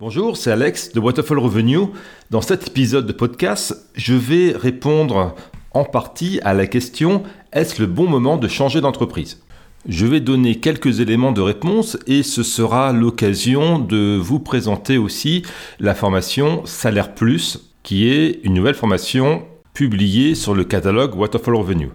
Bonjour, 0.00 0.38
c'est 0.38 0.50
Alex 0.50 0.94
de 0.94 0.98
Waterfall 0.98 1.38
Revenue. 1.38 1.88
Dans 2.30 2.40
cet 2.40 2.68
épisode 2.68 3.06
de 3.06 3.12
podcast, 3.12 3.86
je 3.94 4.14
vais 4.14 4.56
répondre 4.56 5.34
en 5.72 5.84
partie 5.84 6.40
à 6.42 6.54
la 6.54 6.66
question 6.66 7.22
est-ce 7.52 7.82
le 7.82 7.86
bon 7.86 8.08
moment 8.08 8.38
de 8.38 8.48
changer 8.48 8.80
d'entreprise? 8.80 9.42
Je 9.86 10.06
vais 10.06 10.20
donner 10.20 10.58
quelques 10.58 11.00
éléments 11.00 11.32
de 11.32 11.42
réponse 11.42 11.98
et 12.06 12.22
ce 12.22 12.42
sera 12.42 12.94
l'occasion 12.94 13.78
de 13.78 14.16
vous 14.16 14.40
présenter 14.40 14.96
aussi 14.96 15.42
la 15.80 15.94
formation 15.94 16.62
Salaire 16.64 17.14
Plus, 17.14 17.74
qui 17.82 18.08
est 18.08 18.40
une 18.42 18.54
nouvelle 18.54 18.74
formation 18.74 19.42
publiée 19.74 20.34
sur 20.34 20.54
le 20.54 20.64
catalogue 20.64 21.14
Waterfall 21.14 21.56
Revenue. 21.56 21.90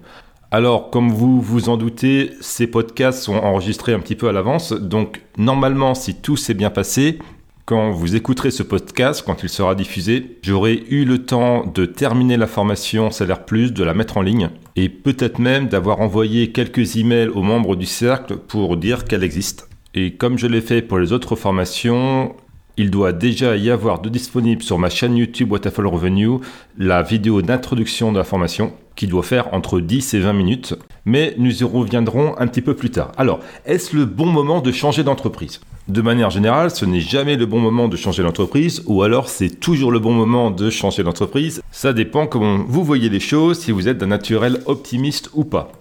Alors, 0.52 0.92
comme 0.92 1.10
vous 1.12 1.42
vous 1.42 1.70
en 1.70 1.76
doutez, 1.76 2.32
ces 2.40 2.68
podcasts 2.68 3.24
sont 3.24 3.34
enregistrés 3.34 3.94
un 3.94 4.00
petit 4.00 4.16
peu 4.16 4.30
à 4.30 4.32
l'avance, 4.32 4.74
donc 4.74 5.24
normalement, 5.38 5.96
si 5.96 6.14
tout 6.14 6.38
s'est 6.38 6.54
bien 6.54 6.70
passé, 6.70 7.18
quand 7.66 7.90
vous 7.90 8.16
écouterez 8.16 8.52
ce 8.52 8.62
podcast, 8.62 9.24
quand 9.26 9.42
il 9.42 9.50
sera 9.50 9.74
diffusé, 9.74 10.38
j'aurai 10.44 10.84
eu 10.90 11.04
le 11.04 11.26
temps 11.26 11.66
de 11.66 11.86
terminer 11.86 12.38
la 12.38 12.46
formation 12.46 13.10
Salaire 13.10 13.44
Plus, 13.44 13.74
de 13.74 13.84
la 13.84 13.96
mettre 13.96 14.18
en 14.18 14.22
ligne, 14.22 14.50
et 14.76 14.88
peut-être 14.88 15.40
même 15.40 15.68
d'avoir 15.68 16.00
envoyé 16.00 16.52
quelques 16.52 16.96
emails 16.96 17.30
aux 17.30 17.42
membres 17.42 17.76
du 17.76 17.88
cercle 17.88 18.38
pour 18.38 18.78
dire 18.78 19.06
qu'elle 19.06 19.24
existe. 19.24 19.68
Et 19.96 20.14
comme 20.14 20.38
je 20.38 20.46
l'ai 20.46 20.62
fait 20.62 20.84
pour 20.84 21.00
les 21.00 21.12
autres 21.12 21.36
formations, 21.36 22.36
il 22.78 22.92
doit 22.92 23.14
déjà 23.14 23.56
y 23.56 23.72
avoir 23.72 24.00
de 24.00 24.10
disponible 24.10 24.62
sur 24.62 24.78
ma 24.78 24.92
chaîne 24.92 25.18
YouTube 25.18 25.52
Waterfall 25.52 25.88
Revenue 25.88 26.42
la 26.78 27.02
vidéo 27.02 27.42
d'introduction 27.42 28.12
de 28.12 28.20
la 28.20 28.26
formation 28.26 28.74
qui 28.96 29.08
doit 29.08 29.24
faire 29.24 29.54
entre 29.56 29.80
10 29.80 30.14
et 30.14 30.20
20 30.20 30.34
minutes, 30.34 30.76
mais 31.06 31.34
nous 31.40 31.62
y 31.62 31.64
reviendrons 31.64 32.38
un 32.38 32.46
petit 32.46 32.62
peu 32.62 32.76
plus 32.76 32.92
tard. 32.92 33.12
Alors, 33.18 33.40
est-ce 33.66 33.96
le 33.96 34.06
bon 34.06 34.28
moment 34.28 34.62
de 34.62 34.72
changer 34.72 35.04
d'entreprise? 35.04 35.62
De 35.88 36.02
manière 36.02 36.32
générale, 36.32 36.72
ce 36.72 36.84
n'est 36.84 37.00
jamais 37.00 37.36
le 37.36 37.46
bon 37.46 37.60
moment 37.60 37.88
de 37.88 37.96
changer 37.96 38.24
d'entreprise, 38.24 38.82
ou 38.88 39.04
alors 39.04 39.30
c'est 39.30 39.60
toujours 39.60 39.92
le 39.92 40.00
bon 40.00 40.14
moment 40.14 40.50
de 40.50 40.72
changer 40.72 41.04
d'entreprise. 41.04 41.62
Ça 41.70 41.94
dépend 41.94 42.26
comment 42.26 42.58
vous 42.68 42.84
voyez 42.84 43.08
les 43.08 43.20
choses, 43.20 43.60
si 43.60 43.72
vous 43.72 43.88
êtes 43.88 44.00
d'un 44.00 44.08
naturel 44.08 44.62
optimiste 44.66 45.30
ou 45.36 45.44
pas. 45.44 45.72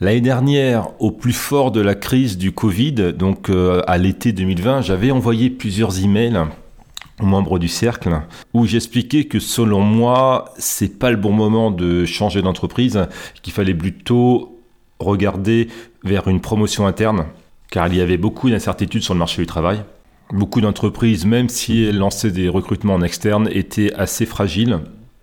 L'année 0.00 0.20
dernière, 0.20 0.90
au 1.00 1.10
plus 1.10 1.32
fort 1.32 1.72
de 1.72 1.80
la 1.80 1.96
crise 1.96 2.38
du 2.38 2.52
Covid, 2.52 3.12
donc 3.12 3.50
euh, 3.50 3.82
à 3.88 3.98
l'été 3.98 4.30
2020, 4.30 4.82
j'avais 4.82 5.10
envoyé 5.10 5.50
plusieurs 5.50 6.00
emails 6.04 6.40
aux 7.20 7.26
membres 7.26 7.58
du 7.58 7.68
cercle 7.68 8.20
où 8.52 8.66
j'expliquais 8.66 9.24
que 9.24 9.40
selon 9.40 9.80
moi, 9.80 10.54
c'est 10.58 10.96
pas 10.96 11.10
le 11.10 11.16
bon 11.16 11.32
moment 11.32 11.72
de 11.72 12.04
changer 12.04 12.40
d'entreprise, 12.40 13.06
qu'il 13.42 13.52
fallait 13.52 13.74
plutôt 13.74 14.60
regarder 15.00 15.66
vers 16.04 16.28
une 16.28 16.40
promotion 16.40 16.86
interne 16.86 17.26
car 17.74 17.88
il 17.88 17.96
y 17.96 18.00
avait 18.00 18.18
beaucoup 18.18 18.50
d'incertitudes 18.50 19.02
sur 19.02 19.14
le 19.14 19.18
marché 19.18 19.42
du 19.42 19.46
travail. 19.46 19.82
Beaucoup 20.30 20.60
d'entreprises, 20.60 21.26
même 21.26 21.48
si 21.48 21.82
elles 21.82 21.98
lançaient 21.98 22.30
des 22.30 22.48
recrutements 22.48 22.94
en 22.94 23.02
externe, 23.02 23.48
étaient 23.50 23.92
assez 23.94 24.26
fragiles. 24.26 24.78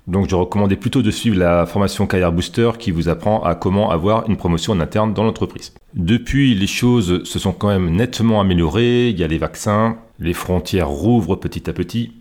Donc 0.05 0.29
je 0.29 0.35
recommandais 0.35 0.75
plutôt 0.75 1.01
de 1.01 1.11
suivre 1.11 1.39
la 1.39 1.65
formation 1.65 2.07
Career 2.07 2.33
Booster 2.33 2.71
qui 2.77 2.91
vous 2.91 3.07
apprend 3.07 3.41
à 3.41 3.55
comment 3.55 3.89
avoir 3.89 4.29
une 4.29 4.35
promotion 4.35 4.73
en 4.73 4.81
interne 4.81 5.13
dans 5.13 5.23
l'entreprise. 5.23 5.73
Depuis, 5.93 6.53
les 6.53 6.67
choses 6.67 7.23
se 7.23 7.39
sont 7.39 7.53
quand 7.53 7.69
même 7.69 7.89
nettement 7.89 8.41
améliorées. 8.41 9.07
Il 9.07 9.17
y 9.17 9.23
a 9.23 9.27
les 9.27 9.37
vaccins, 9.37 9.95
les 10.19 10.33
frontières 10.33 10.89
rouvrent 10.89 11.37
petit 11.37 11.69
à 11.69 11.73
petit. 11.73 12.11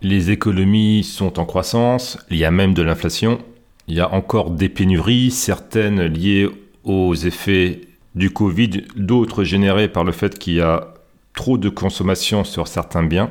Les 0.00 0.30
économies 0.30 1.04
sont 1.04 1.38
en 1.38 1.44
croissance. 1.44 2.16
Il 2.30 2.38
y 2.38 2.46
a 2.46 2.50
même 2.50 2.72
de 2.72 2.80
l'inflation. 2.80 3.40
Il 3.88 3.94
y 3.96 4.00
a 4.00 4.10
encore 4.14 4.52
des 4.52 4.70
pénuries, 4.70 5.30
certaines 5.30 6.00
liées 6.00 6.48
aux 6.82 7.14
effets 7.14 7.82
du 8.16 8.30
Covid, 8.30 8.82
d'autres 8.96 9.44
générées 9.44 9.88
par 9.88 10.02
le 10.02 10.12
fait 10.12 10.38
qu'il 10.38 10.54
y 10.54 10.60
a 10.60 10.94
trop 11.34 11.58
de 11.58 11.68
consommation 11.68 12.42
sur 12.42 12.66
certains 12.66 13.04
biens. 13.04 13.30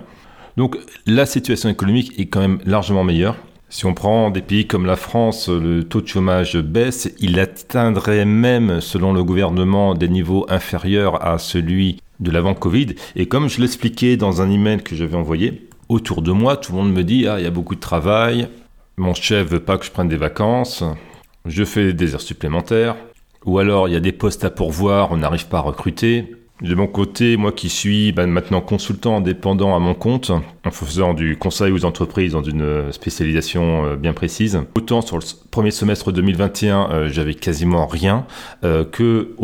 Donc 0.55 0.78
la 1.05 1.25
situation 1.25 1.67
économique 1.69 2.17
est 2.17 2.28
quand 2.28 2.39
même 2.39 2.59
largement 2.66 3.03
meilleure. 3.03 3.36
Si 3.67 3.86
on 3.86 3.94
prend 3.94 4.30
des 4.30 4.44
pays 4.44 4.67
comme 4.67 4.86
la 4.86 4.95
France, 4.95 5.50
le 5.50 5.83
taux 5.83 6.02
de 6.02 6.08
chômage 6.08 6.56
baisse, 6.56 7.11
il 7.19 7.39
atteindrait 7.39 8.24
même, 8.24 8.79
selon 8.79 9.12
le 9.12 9.24
gouvernement, 9.24 9.95
des 9.95 10.07
niveaux 10.07 10.45
inférieurs 10.50 11.25
à 11.25 11.40
celui 11.40 12.00
de 12.19 12.31
l'avant 12.31 12.53
Covid. 12.53 12.95
Et 13.16 13.25
comme 13.25 13.50
je 13.50 13.59
l'expliquais 13.59 14.18
dans 14.18 14.41
un 14.41 14.50
email 14.50 14.81
que 14.81 14.95
j'avais 14.95 15.18
envoyé, 15.18 15.68
autour 15.90 16.22
de 16.22 16.31
moi, 16.31 16.57
tout 16.57 16.72
le 16.72 16.78
monde 16.78 16.94
me 16.94 17.03
dit 17.03 17.28
Ah, 17.28 17.40
il 17.40 17.44
y 17.44 17.47
a 17.47 17.51
beaucoup 17.51 17.75
de 17.75 17.79
travail, 17.79 18.47
mon 18.97 19.13
chef 19.13 19.50
veut 19.50 19.59
pas 19.59 19.78
que 19.78 19.85
je 19.85 19.91
prenne 19.91 20.07
des 20.07 20.16
vacances, 20.16 20.84
je 21.45 21.63
fais 21.66 21.91
des 21.91 22.13
heures 22.13 22.22
supplémentaires, 22.22 22.95
ou 23.45 23.59
alors 23.59 23.88
il 23.88 23.94
y 23.94 23.97
a 23.97 24.00
des 24.01 24.11
postes 24.11 24.44
à 24.44 24.50
pourvoir, 24.50 25.11
on 25.11 25.17
n'arrive 25.17 25.47
pas 25.47 25.59
à 25.59 25.61
recruter. 25.61 26.35
De 26.61 26.73
mon 26.73 26.88
côté, 26.88 27.35
moi 27.35 27.51
qui 27.51 27.67
suis 27.67 28.13
ben, 28.13 28.28
maintenant 28.28 28.61
consultant 28.61 29.17
indépendant 29.17 29.75
à 29.75 29.79
mon 29.79 29.94
compte, 29.94 30.31
en 30.63 30.72
faisant 30.72 31.13
du 31.13 31.35
conseil 31.35 31.73
aux 31.73 31.83
entreprises 31.83 32.31
dans 32.31 32.44
une 32.44 32.91
spécialisation 32.94 33.85
euh, 33.85 33.95
bien 33.97 34.13
précise, 34.13 34.61
autant 34.73 35.01
sur 35.01 35.17
le 35.17 35.23
premier 35.51 35.72
semestre 35.72 36.13
2021, 36.13 36.89
euh, 36.91 37.09
j'avais 37.09 37.33
quasiment 37.33 37.88
rien, 37.88 38.25
euh, 38.63 38.85
que 38.85 39.35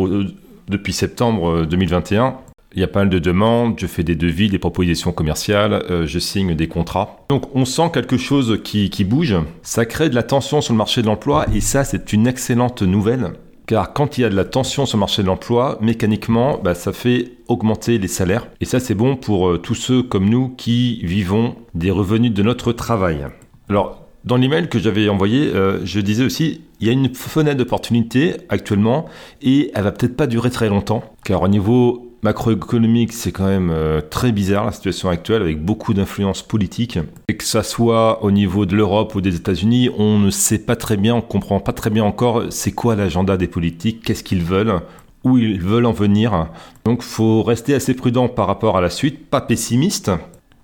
depuis 0.68 0.94
septembre 0.94 1.66
2021, 1.66 2.38
il 2.74 2.80
y 2.80 2.84
a 2.84 2.88
pas 2.88 3.00
mal 3.00 3.10
de 3.10 3.18
demandes, 3.18 3.74
je 3.78 3.86
fais 3.86 4.02
des 4.02 4.14
devis, 4.14 4.48
des 4.48 4.58
propositions 4.58 5.12
commerciales, 5.12 5.84
euh, 5.90 6.06
je 6.06 6.18
signe 6.18 6.54
des 6.54 6.68
contrats. 6.68 7.24
Donc 7.28 7.54
on 7.54 7.64
sent 7.64 7.90
quelque 7.92 8.16
chose 8.16 8.60
qui 8.64 9.04
bouge, 9.04 9.36
ça 9.62 9.84
crée 9.84 10.08
de 10.08 10.14
la 10.14 10.22
tension 10.22 10.60
sur 10.60 10.72
le 10.72 10.78
marché 10.78 11.02
de 11.02 11.06
l'emploi 11.06 11.46
et 11.54 11.60
ça 11.60 11.84
c'est 11.84 12.12
une 12.12 12.26
excellente 12.26 12.82
nouvelle. 12.82 13.32
Car 13.72 13.94
quand 13.94 14.18
il 14.18 14.20
y 14.20 14.24
a 14.26 14.28
de 14.28 14.36
la 14.36 14.44
tension 14.44 14.84
sur 14.84 14.98
le 14.98 15.00
marché 15.00 15.22
de 15.22 15.28
l'emploi, 15.28 15.78
mécaniquement, 15.80 16.60
bah, 16.62 16.74
ça 16.74 16.92
fait 16.92 17.38
augmenter 17.48 17.96
les 17.96 18.06
salaires. 18.06 18.46
Et 18.60 18.66
ça, 18.66 18.80
c'est 18.80 18.94
bon 18.94 19.16
pour 19.16 19.48
euh, 19.48 19.56
tous 19.56 19.74
ceux 19.74 20.02
comme 20.02 20.28
nous 20.28 20.50
qui 20.50 21.00
vivons 21.06 21.56
des 21.72 21.90
revenus 21.90 22.34
de 22.34 22.42
notre 22.42 22.74
travail. 22.74 23.26
Alors, 23.70 24.02
dans 24.26 24.36
l'email 24.36 24.68
que 24.68 24.78
j'avais 24.78 25.08
envoyé, 25.08 25.46
euh, 25.54 25.80
je 25.86 26.00
disais 26.00 26.22
aussi, 26.22 26.60
il 26.80 26.86
y 26.86 26.90
a 26.90 26.92
une 26.92 27.14
fenêtre 27.14 27.56
d'opportunité 27.56 28.34
actuellement 28.50 29.06
et 29.40 29.70
elle 29.74 29.84
va 29.84 29.92
peut-être 29.92 30.18
pas 30.18 30.26
durer 30.26 30.50
très 30.50 30.68
longtemps. 30.68 31.02
Car 31.24 31.40
au 31.40 31.48
niveau 31.48 32.11
macroéconomique, 32.22 33.12
c'est 33.12 33.32
quand 33.32 33.46
même 33.46 33.70
euh, 33.70 34.00
très 34.00 34.30
bizarre 34.32 34.66
la 34.66 34.72
situation 34.72 35.08
actuelle 35.08 35.42
avec 35.42 35.62
beaucoup 35.62 35.92
d'influences 35.92 36.42
politiques. 36.42 36.98
Et 37.28 37.36
que 37.36 37.44
ça 37.44 37.62
soit 37.62 38.22
au 38.22 38.30
niveau 38.30 38.64
de 38.64 38.76
l'Europe 38.76 39.14
ou 39.14 39.20
des 39.20 39.34
États-Unis, 39.34 39.90
on 39.98 40.18
ne 40.18 40.30
sait 40.30 40.58
pas 40.58 40.76
très 40.76 40.96
bien, 40.96 41.16
on 41.16 41.20
comprend 41.20 41.58
pas 41.60 41.72
très 41.72 41.90
bien 41.90 42.04
encore 42.04 42.44
c'est 42.50 42.72
quoi 42.72 42.94
l'agenda 42.94 43.36
des 43.36 43.48
politiques, 43.48 44.04
qu'est-ce 44.04 44.22
qu'ils 44.22 44.44
veulent, 44.44 44.80
où 45.24 45.36
ils 45.36 45.60
veulent 45.60 45.86
en 45.86 45.92
venir. 45.92 46.48
Donc 46.84 47.02
faut 47.02 47.42
rester 47.42 47.74
assez 47.74 47.94
prudent 47.94 48.28
par 48.28 48.46
rapport 48.46 48.76
à 48.76 48.80
la 48.80 48.90
suite, 48.90 49.28
pas 49.28 49.40
pessimiste, 49.40 50.12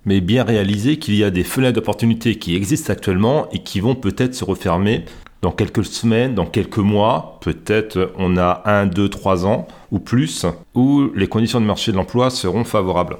mais 0.05 0.21
bien 0.21 0.43
réaliser 0.43 0.97
qu'il 0.97 1.15
y 1.15 1.25
a 1.25 1.29
des 1.29 1.43
fenêtres 1.43 1.75
d'opportunité 1.75 2.35
qui 2.35 2.55
existent 2.55 2.93
actuellement 2.93 3.49
et 3.51 3.59
qui 3.59 3.81
vont 3.81 3.95
peut-être 3.95 4.33
se 4.33 4.45
refermer 4.45 5.03
dans 5.41 5.51
quelques 5.51 5.85
semaines, 5.85 6.35
dans 6.35 6.45
quelques 6.45 6.79
mois, 6.79 7.39
peut-être 7.41 8.11
on 8.17 8.37
a 8.37 8.61
un, 8.65 8.85
deux, 8.85 9.09
trois 9.09 9.45
ans 9.45 9.67
ou 9.91 9.99
plus, 9.99 10.45
où 10.75 11.09
les 11.15 11.27
conditions 11.27 11.61
de 11.61 11.65
marché 11.65 11.91
de 11.91 11.97
l'emploi 11.97 12.29
seront 12.29 12.63
favorables. 12.63 13.17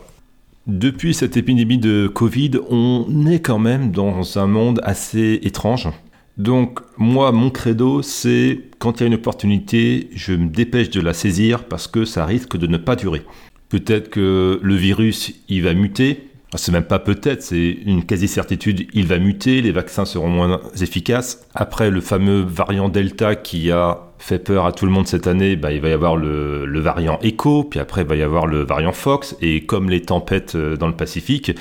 Depuis 0.68 1.14
cette 1.14 1.38
épidémie 1.38 1.78
de 1.78 2.08
Covid, 2.08 2.52
on 2.70 3.26
est 3.26 3.40
quand 3.40 3.60
même 3.60 3.92
dans 3.92 4.38
un 4.38 4.48
monde 4.48 4.82
assez 4.84 5.40
étrange. 5.44 5.90
Donc 6.38 6.80
moi, 6.98 7.32
mon 7.32 7.50
credo, 7.50 8.02
c'est 8.02 8.62
quand 8.78 9.00
il 9.00 9.02
y 9.02 9.04
a 9.06 9.08
une 9.08 9.16
opportunité, 9.16 10.10
je 10.14 10.34
me 10.34 10.48
dépêche 10.48 10.90
de 10.90 11.02
la 11.02 11.14
saisir 11.14 11.64
parce 11.66 11.88
que 11.88 12.06
ça 12.06 12.26
risque 12.26 12.56
de 12.56 12.68
ne 12.68 12.78
pas 12.78 12.96
durer. 12.96 13.24
Peut-être 13.70 14.10
que 14.10 14.60
le 14.62 14.76
virus, 14.76 15.34
il 15.48 15.64
va 15.64 15.74
muter, 15.74 16.29
c'est 16.56 16.72
même 16.72 16.84
pas 16.84 17.00
peut-être, 17.00 17.44
c'est 17.44 17.78
une 17.86 18.04
quasi-certitude, 18.04 18.88
il 18.94 19.06
va 19.06 19.20
muter, 19.20 19.62
les 19.62 19.72
vaccins 19.72 20.06
seront 20.06 20.30
moins 20.30 20.60
efficaces. 20.82 21.46
Après 21.54 21.92
le 21.92 22.02
fameux 22.02 22.42
variant 22.42 22.90
Delta 22.90 23.36
qui 23.36 23.72
a 23.72 24.00
fait 24.18 24.40
peur 24.40 24.66
à 24.66 24.72
tout 24.72 24.86
le 24.86 24.92
monde 24.92 25.08
cette 25.08 25.28
année, 25.28 25.56
bah, 25.56 25.72
il 25.72 25.80
va 25.80 25.90
y 25.90 25.94
avoir 25.94 26.16
le, 26.16 26.66
le, 26.66 26.80
variant 26.80 27.20
Echo, 27.22 27.64
puis 27.64 27.80
après 27.80 28.02
il 28.02 28.08
va 28.08 28.16
y 28.16 28.24
avoir 28.24 28.48
le 28.48 28.64
variant 28.64 28.92
Fox, 28.92 29.36
et 29.42 29.66
comme 29.66 29.90
les 29.90 30.02
tempêtes 30.02 30.56
euh, 30.56 30.76
dans 30.76 30.88
le 30.88 30.96
Pacifique, 30.96 31.52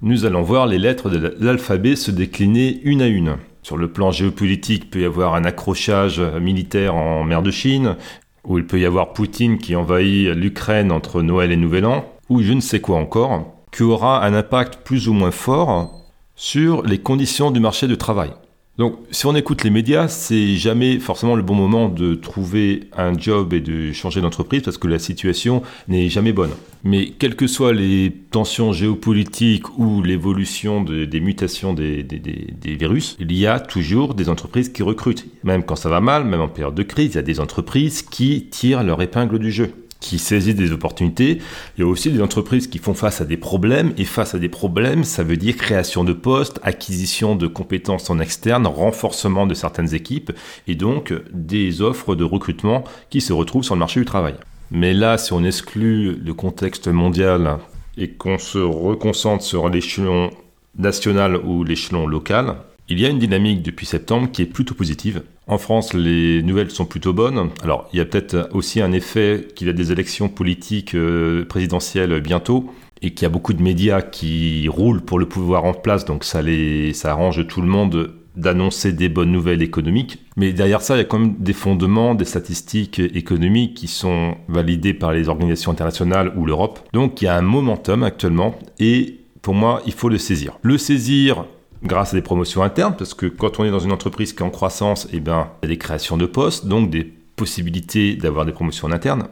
nous 0.00 0.24
allons 0.24 0.42
voir 0.42 0.66
les 0.66 0.78
lettres 0.78 1.10
de 1.10 1.36
l'alphabet 1.38 1.94
se 1.94 2.10
décliner 2.10 2.80
une 2.84 3.02
à 3.02 3.06
une. 3.06 3.36
Sur 3.62 3.76
le 3.76 3.92
plan 3.92 4.10
géopolitique, 4.10 4.84
il 4.86 4.90
peut 4.90 5.00
y 5.02 5.04
avoir 5.04 5.34
un 5.34 5.44
accrochage 5.44 6.20
militaire 6.20 6.96
en 6.96 7.22
mer 7.22 7.42
de 7.42 7.52
Chine, 7.52 7.96
où 8.44 8.58
il 8.58 8.66
peut 8.66 8.80
y 8.80 8.86
avoir 8.86 9.12
Poutine 9.12 9.58
qui 9.58 9.76
envahit 9.76 10.34
l'Ukraine 10.34 10.90
entre 10.90 11.22
Noël 11.22 11.52
et 11.52 11.56
Nouvel 11.56 11.86
An, 11.86 12.04
ou 12.28 12.42
je 12.42 12.52
ne 12.52 12.60
sais 12.60 12.80
quoi 12.80 12.96
encore 12.96 13.61
qui 13.72 13.82
aura 13.82 14.24
un 14.24 14.34
impact 14.34 14.80
plus 14.84 15.08
ou 15.08 15.12
moins 15.12 15.30
fort 15.30 15.90
sur 16.36 16.82
les 16.82 16.98
conditions 16.98 17.50
du 17.50 17.60
marché 17.60 17.88
du 17.88 17.96
travail. 17.96 18.30
Donc, 18.78 18.96
si 19.10 19.26
on 19.26 19.36
écoute 19.36 19.64
les 19.64 19.70
médias, 19.70 20.08
c'est 20.08 20.56
jamais 20.56 20.98
forcément 20.98 21.36
le 21.36 21.42
bon 21.42 21.54
moment 21.54 21.90
de 21.90 22.14
trouver 22.14 22.84
un 22.96 23.16
job 23.16 23.52
et 23.52 23.60
de 23.60 23.92
changer 23.92 24.22
d'entreprise 24.22 24.62
parce 24.62 24.78
que 24.78 24.88
la 24.88 24.98
situation 24.98 25.62
n'est 25.88 26.08
jamais 26.08 26.32
bonne. 26.32 26.52
Mais 26.82 27.10
quelles 27.10 27.36
que 27.36 27.46
soient 27.46 27.74
les 27.74 28.10
tensions 28.30 28.72
géopolitiques 28.72 29.78
ou 29.78 30.02
l'évolution 30.02 30.82
des 30.82 31.20
mutations 31.20 31.74
des, 31.74 32.02
des, 32.02 32.74
virus, 32.74 33.16
il 33.20 33.32
y 33.32 33.46
a 33.46 33.60
toujours 33.60 34.14
des 34.14 34.30
entreprises 34.30 34.70
qui 34.70 34.82
recrutent. 34.82 35.26
Même 35.44 35.64
quand 35.64 35.76
ça 35.76 35.90
va 35.90 36.00
mal, 36.00 36.24
même 36.24 36.40
en 36.40 36.48
période 36.48 36.74
de 36.74 36.82
crise, 36.82 37.12
il 37.12 37.16
y 37.16 37.18
a 37.18 37.22
des 37.22 37.40
entreprises 37.40 38.00
qui 38.00 38.46
tirent 38.46 38.82
leur 38.82 39.02
épingle 39.02 39.38
du 39.38 39.52
jeu. 39.52 39.74
Qui 40.02 40.18
saisissent 40.18 40.56
des 40.56 40.72
opportunités. 40.72 41.38
Il 41.78 41.80
y 41.80 41.84
a 41.84 41.86
aussi 41.86 42.10
des 42.10 42.20
entreprises 42.20 42.66
qui 42.66 42.78
font 42.78 42.92
face 42.92 43.22
à 43.22 43.24
des 43.24 43.38
problèmes. 43.38 43.94
Et 43.96 44.04
face 44.04 44.34
à 44.34 44.38
des 44.38 44.50
problèmes, 44.50 45.04
ça 45.04 45.22
veut 45.22 45.38
dire 45.38 45.56
création 45.56 46.04
de 46.04 46.12
postes, 46.12 46.60
acquisition 46.62 47.36
de 47.36 47.46
compétences 47.46 48.10
en 48.10 48.18
externe, 48.18 48.66
renforcement 48.66 49.46
de 49.46 49.54
certaines 49.54 49.94
équipes 49.94 50.32
et 50.66 50.74
donc 50.74 51.14
des 51.32 51.80
offres 51.80 52.14
de 52.14 52.24
recrutement 52.24 52.84
qui 53.08 53.20
se 53.20 53.32
retrouvent 53.32 53.64
sur 53.64 53.76
le 53.76 53.78
marché 53.78 54.00
du 54.00 54.06
travail. 54.06 54.34
Mais 54.70 54.92
là, 54.92 55.16
si 55.18 55.32
on 55.32 55.44
exclut 55.44 56.16
le 56.16 56.34
contexte 56.34 56.88
mondial 56.88 57.58
et 57.96 58.10
qu'on 58.10 58.38
se 58.38 58.58
reconcentre 58.58 59.44
sur 59.44 59.68
l'échelon 59.68 60.30
national 60.76 61.36
ou 61.36 61.62
l'échelon 61.62 62.06
local, 62.06 62.56
il 62.88 63.00
y 63.00 63.06
a 63.06 63.08
une 63.08 63.18
dynamique 63.18 63.62
depuis 63.62 63.86
septembre 63.86 64.30
qui 64.30 64.42
est 64.42 64.46
plutôt 64.46 64.74
positive. 64.74 65.22
En 65.46 65.58
France, 65.58 65.94
les 65.94 66.42
nouvelles 66.42 66.70
sont 66.70 66.84
plutôt 66.84 67.12
bonnes. 67.12 67.50
Alors, 67.62 67.88
il 67.92 67.98
y 67.98 68.00
a 68.00 68.04
peut-être 68.04 68.48
aussi 68.52 68.80
un 68.80 68.92
effet 68.92 69.48
qu'il 69.54 69.66
y 69.66 69.70
a 69.70 69.72
des 69.72 69.92
élections 69.92 70.28
politiques 70.28 70.94
euh, 70.94 71.44
présidentielles 71.44 72.20
bientôt 72.20 72.72
et 73.02 73.10
qu'il 73.10 73.24
y 73.24 73.26
a 73.26 73.30
beaucoup 73.30 73.52
de 73.52 73.62
médias 73.62 74.02
qui 74.02 74.68
roulent 74.68 75.02
pour 75.02 75.18
le 75.18 75.26
pouvoir 75.26 75.64
en 75.64 75.74
place, 75.74 76.04
donc 76.04 76.22
ça, 76.22 76.40
les, 76.40 76.92
ça 76.92 77.10
arrange 77.10 77.44
tout 77.48 77.60
le 77.60 77.66
monde 77.66 78.14
d'annoncer 78.36 78.92
des 78.92 79.08
bonnes 79.08 79.32
nouvelles 79.32 79.62
économiques. 79.62 80.18
Mais 80.36 80.52
derrière 80.52 80.80
ça, 80.80 80.94
il 80.94 80.98
y 80.98 81.02
a 81.02 81.04
quand 81.04 81.18
même 81.18 81.34
des 81.38 81.52
fondements, 81.52 82.14
des 82.14 82.24
statistiques 82.24 82.98
économiques 82.98 83.74
qui 83.74 83.88
sont 83.88 84.36
validées 84.48 84.94
par 84.94 85.12
les 85.12 85.28
organisations 85.28 85.72
internationales 85.72 86.32
ou 86.36 86.46
l'Europe. 86.46 86.80
Donc 86.92 87.20
il 87.20 87.26
y 87.26 87.28
a 87.28 87.36
un 87.36 87.42
momentum 87.42 88.04
actuellement 88.04 88.54
et 88.78 89.18
pour 89.42 89.54
moi, 89.54 89.82
il 89.86 89.92
faut 89.92 90.08
le 90.08 90.18
saisir. 90.18 90.58
Le 90.62 90.78
saisir 90.78 91.44
grâce 91.82 92.12
à 92.12 92.16
des 92.16 92.22
promotions 92.22 92.62
internes, 92.62 92.94
parce 92.96 93.14
que 93.14 93.26
quand 93.26 93.58
on 93.58 93.64
est 93.64 93.70
dans 93.70 93.78
une 93.78 93.92
entreprise 93.92 94.32
qui 94.32 94.42
est 94.42 94.46
en 94.46 94.50
croissance, 94.50 95.08
eh 95.12 95.20
ben, 95.20 95.48
il 95.62 95.66
y 95.66 95.72
a 95.72 95.74
des 95.74 95.78
créations 95.78 96.16
de 96.16 96.26
postes, 96.26 96.66
donc 96.66 96.90
des 96.90 97.04
possibilités 97.04 98.14
d'avoir 98.14 98.44
des 98.44 98.52
promotions 98.52 98.90
internes. 98.90 99.28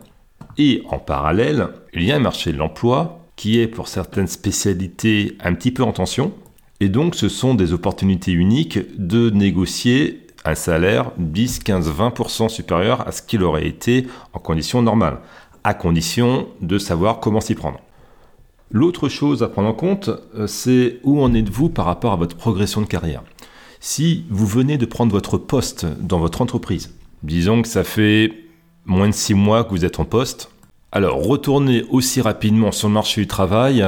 Et 0.59 0.83
en 0.89 0.99
parallèle, 0.99 1.69
il 1.95 2.05
y 2.05 2.13
a 2.13 2.17
un 2.17 2.21
marché 2.21 2.53
de 2.53 2.59
l'emploi 2.59 3.21
qui 3.37 3.61
est 3.61 3.69
pour 3.69 3.89
certaines 3.89 4.27
spécialités 4.27 5.37
un 5.43 5.55
petit 5.55 5.71
peu 5.71 5.83
en 5.83 5.93
tension. 5.93 6.33
Et 6.81 6.89
donc 6.89 7.15
ce 7.15 7.29
sont 7.29 7.55
des 7.55 7.73
opportunités 7.73 8.33
uniques 8.33 8.79
de 8.99 9.31
négocier 9.31 10.27
un 10.45 10.55
salaire 10.55 11.13
10, 11.19 11.61
15, 11.61 11.93
20% 11.93 12.49
supérieur 12.49 13.07
à 13.07 13.13
ce 13.13 13.23
qu'il 13.23 13.43
aurait 13.43 13.67
été 13.67 14.07
en 14.33 14.39
conditions 14.39 14.83
normales, 14.83 15.19
à 15.65 15.75
condition 15.75 16.49
de 16.61 16.79
savoir 16.79 17.21
comment 17.21 17.41
s'y 17.41 17.55
prendre. 17.55 17.81
L'autre 18.73 19.09
chose 19.09 19.43
à 19.43 19.49
prendre 19.49 19.69
en 19.69 19.75
compte, 19.75 20.11
euh, 20.37 20.47
c'est 20.47 21.01
où 21.03 21.21
en 21.21 21.35
êtes-vous 21.35 21.71
par 21.71 21.87
rapport 21.87 22.13
à 22.13 22.17
votre 22.17 22.37
progression 22.37 22.81
de 22.81 22.87
carrière. 22.87 23.25
Si 23.81 24.25
vous 24.31 24.47
venez 24.47 24.79
de 24.79 24.87
prendre 24.87 25.11
votre 25.11 25.39
poste 25.39 25.87
dans 26.01 26.21
votre 26.21 26.41
entreprise, 26.41 26.95
disons 27.25 27.63
que 27.63 27.69
ça 27.69 27.83
fait 27.83 28.33
moins 28.87 29.09
de 29.09 29.15
six 29.15 29.35
mois 29.35 29.65
que 29.65 29.71
vous 29.71 29.85
êtes 29.85 29.99
en 29.99 30.05
poste, 30.05 30.51
alors 30.93 31.25
retourner 31.25 31.85
aussi 31.91 32.21
rapidement 32.21 32.71
sur 32.71 32.87
le 32.87 32.95
marché 32.95 33.23
du 33.23 33.27
travail, 33.27 33.85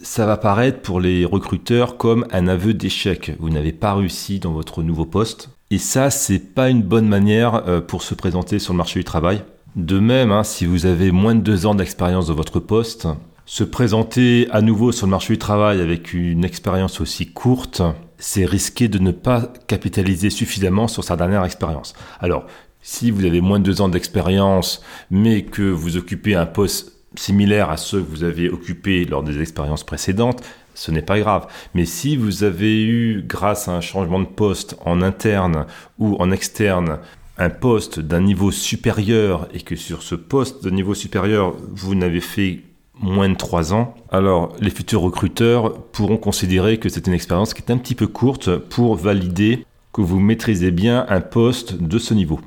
ça 0.00 0.24
va 0.24 0.38
paraître 0.38 0.80
pour 0.80 1.00
les 1.00 1.26
recruteurs 1.26 1.98
comme 1.98 2.26
un 2.30 2.48
aveu 2.48 2.72
d'échec. 2.72 3.32
Vous 3.40 3.50
n'avez 3.50 3.72
pas 3.72 3.94
réussi 3.94 4.38
dans 4.38 4.52
votre 4.52 4.82
nouveau 4.82 5.04
poste. 5.04 5.50
Et 5.70 5.78
ça, 5.78 6.08
c'est 6.08 6.38
pas 6.38 6.70
une 6.70 6.82
bonne 6.82 7.08
manière 7.08 7.68
euh, 7.68 7.82
pour 7.82 8.02
se 8.02 8.14
présenter 8.14 8.58
sur 8.58 8.72
le 8.72 8.78
marché 8.78 9.00
du 9.00 9.04
travail. 9.04 9.42
De 9.76 9.98
même, 9.98 10.32
hein, 10.32 10.44
si 10.44 10.64
vous 10.64 10.86
avez 10.86 11.12
moins 11.12 11.34
de 11.34 11.40
deux 11.40 11.66
ans 11.66 11.74
d'expérience 11.74 12.28
dans 12.28 12.34
votre 12.34 12.58
poste, 12.58 13.06
se 13.48 13.64
présenter 13.64 14.46
à 14.50 14.60
nouveau 14.60 14.92
sur 14.92 15.06
le 15.06 15.10
marché 15.10 15.32
du 15.32 15.38
travail 15.38 15.80
avec 15.80 16.12
une 16.12 16.44
expérience 16.44 17.00
aussi 17.00 17.32
courte, 17.32 17.80
c'est 18.18 18.44
risquer 18.44 18.88
de 18.88 18.98
ne 18.98 19.10
pas 19.10 19.50
capitaliser 19.66 20.28
suffisamment 20.28 20.86
sur 20.86 21.02
sa 21.02 21.16
dernière 21.16 21.46
expérience. 21.46 21.94
Alors, 22.20 22.44
si 22.82 23.10
vous 23.10 23.24
avez 23.24 23.40
moins 23.40 23.58
de 23.58 23.64
deux 23.64 23.80
ans 23.80 23.88
d'expérience, 23.88 24.82
mais 25.10 25.44
que 25.44 25.62
vous 25.62 25.96
occupez 25.96 26.34
un 26.34 26.44
poste 26.44 26.92
similaire 27.14 27.70
à 27.70 27.78
ceux 27.78 28.02
que 28.02 28.10
vous 28.10 28.22
avez 28.22 28.50
occupés 28.50 29.06
lors 29.06 29.22
des 29.22 29.40
expériences 29.40 29.82
précédentes, 29.82 30.44
ce 30.74 30.90
n'est 30.90 31.00
pas 31.00 31.18
grave. 31.18 31.46
Mais 31.72 31.86
si 31.86 32.18
vous 32.18 32.44
avez 32.44 32.84
eu, 32.84 33.24
grâce 33.26 33.66
à 33.66 33.72
un 33.72 33.80
changement 33.80 34.20
de 34.20 34.26
poste 34.26 34.76
en 34.84 35.00
interne 35.00 35.64
ou 35.98 36.16
en 36.18 36.30
externe, 36.30 36.98
un 37.38 37.50
poste 37.50 37.98
d'un 37.98 38.20
niveau 38.20 38.50
supérieur 38.50 39.48
et 39.54 39.62
que 39.62 39.74
sur 39.74 40.02
ce 40.02 40.16
poste 40.16 40.62
de 40.62 40.68
niveau 40.68 40.92
supérieur, 40.92 41.56
vous 41.70 41.94
n'avez 41.94 42.20
fait 42.20 42.67
moins 43.00 43.28
de 43.28 43.34
3 43.34 43.72
ans, 43.74 43.94
alors 44.10 44.52
les 44.60 44.70
futurs 44.70 45.00
recruteurs 45.00 45.80
pourront 45.82 46.16
considérer 46.16 46.78
que 46.78 46.88
c'est 46.88 47.06
une 47.06 47.12
expérience 47.12 47.54
qui 47.54 47.62
est 47.62 47.72
un 47.72 47.78
petit 47.78 47.94
peu 47.94 48.06
courte 48.06 48.56
pour 48.56 48.96
valider 48.96 49.64
que 49.92 50.00
vous 50.00 50.20
maîtrisez 50.20 50.70
bien 50.70 51.06
un 51.08 51.20
poste 51.20 51.80
de 51.80 51.98
ce 51.98 52.14
niveau. 52.14 52.40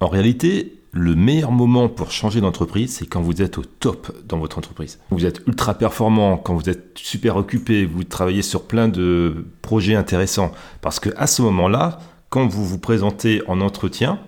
En 0.00 0.08
réalité, 0.08 0.76
le 0.92 1.14
meilleur 1.14 1.52
moment 1.52 1.88
pour 1.88 2.10
changer 2.10 2.40
d'entreprise, 2.40 2.96
c'est 2.96 3.06
quand 3.06 3.20
vous 3.20 3.42
êtes 3.42 3.58
au 3.58 3.64
top 3.64 4.12
dans 4.26 4.38
votre 4.38 4.56
entreprise. 4.58 4.98
Vous 5.10 5.26
êtes 5.26 5.42
ultra 5.46 5.74
performant, 5.74 6.38
quand 6.38 6.54
vous 6.54 6.70
êtes 6.70 6.96
super 6.96 7.36
occupé, 7.36 7.84
vous 7.84 8.04
travaillez 8.04 8.42
sur 8.42 8.62
plein 8.62 8.88
de 8.88 9.46
projets 9.60 9.94
intéressants. 9.94 10.52
Parce 10.80 10.98
que 11.00 11.10
à 11.16 11.26
ce 11.26 11.42
moment-là, 11.42 11.98
quand 12.30 12.46
vous 12.46 12.64
vous 12.64 12.78
présentez 12.78 13.42
en 13.46 13.60
entretien, 13.60 14.18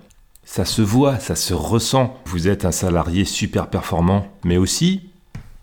ça 0.45 0.65
se 0.65 0.83
voit, 0.83 1.19
ça 1.19 1.37
se 1.37 1.55
ressent. 1.55 2.15
Vous 2.27 2.49
êtes 2.49 2.65
un 2.65 2.73
salarié 2.73 3.25
super 3.25 3.69
performant, 3.69 4.27
mais 4.45 4.57
aussi 4.57 5.08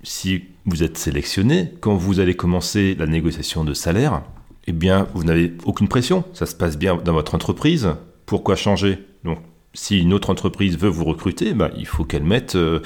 si 0.06 0.44
vous 0.66 0.84
êtes 0.84 0.98
sélectionné, 0.98 1.72
quand 1.82 1.96
vous 1.96 2.20
allez 2.20 2.36
commencer 2.36 2.96
la 2.98 3.08
négociation 3.08 3.64
de 3.64 3.74
salaire, 3.74 4.22
eh 4.68 4.72
bien, 4.72 5.08
vous 5.14 5.24
n'avez 5.24 5.54
aucune 5.66 5.88
pression. 5.88 6.24
Ça 6.34 6.46
se 6.46 6.56
passe 6.56 6.78
bien 6.78 6.96
dans 6.96 7.14
votre 7.14 7.36
entreprise. 7.36 7.90
Pourquoi 8.26 8.56
changer? 8.56 9.00
Donc, 9.24 9.40
si 9.74 10.00
une 10.00 10.14
autre 10.14 10.30
entreprise 10.30 10.78
veut 10.78 10.90
vous 10.90 11.06
recruter, 11.06 11.54
bah, 11.54 11.72
il 11.76 11.86
faut 11.86 12.06
qu'elle 12.06 12.24
mette 12.24 12.56
euh, 12.56 12.80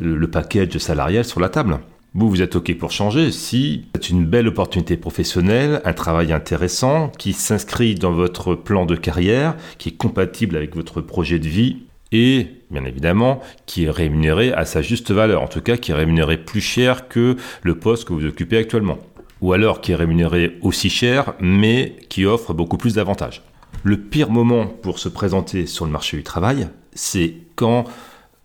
le 0.00 0.30
package 0.30 0.78
salarial 0.78 1.24
sur 1.24 1.40
la 1.40 1.48
table. 1.48 1.80
Vous, 2.14 2.30
vous 2.30 2.40
êtes 2.40 2.56
OK 2.56 2.74
pour 2.78 2.92
changer 2.92 3.30
si 3.30 3.86
c'est 3.94 4.08
une 4.08 4.24
belle 4.24 4.48
opportunité 4.48 4.96
professionnelle, 4.96 5.82
un 5.84 5.92
travail 5.92 6.32
intéressant 6.32 7.10
qui 7.18 7.34
s'inscrit 7.34 7.94
dans 7.94 8.12
votre 8.12 8.54
plan 8.54 8.86
de 8.86 8.96
carrière, 8.96 9.56
qui 9.76 9.90
est 9.90 9.96
compatible 9.96 10.56
avec 10.56 10.74
votre 10.74 11.02
projet 11.02 11.38
de 11.38 11.48
vie 11.48 11.86
et 12.12 12.48
bien 12.70 12.84
évidemment 12.84 13.40
qui 13.66 13.84
est 13.84 13.90
rémunéré 13.90 14.52
à 14.52 14.64
sa 14.64 14.82
juste 14.82 15.10
valeur, 15.10 15.42
en 15.42 15.48
tout 15.48 15.60
cas 15.60 15.76
qui 15.76 15.90
est 15.90 15.94
rémunéré 15.94 16.36
plus 16.36 16.60
cher 16.60 17.08
que 17.08 17.36
le 17.62 17.78
poste 17.78 18.06
que 18.06 18.12
vous 18.12 18.24
occupez 18.24 18.58
actuellement, 18.58 18.98
ou 19.40 19.52
alors 19.52 19.80
qui 19.80 19.92
est 19.92 19.96
rémunéré 19.96 20.58
aussi 20.62 20.90
cher 20.90 21.34
mais 21.40 21.96
qui 22.08 22.24
offre 22.24 22.54
beaucoup 22.54 22.76
plus 22.78 22.94
d'avantages. 22.94 23.42
Le 23.82 23.98
pire 23.98 24.30
moment 24.30 24.66
pour 24.66 24.98
se 24.98 25.08
présenter 25.08 25.66
sur 25.66 25.84
le 25.84 25.92
marché 25.92 26.16
du 26.16 26.22
travail, 26.22 26.68
c'est 26.94 27.34
quand 27.54 27.84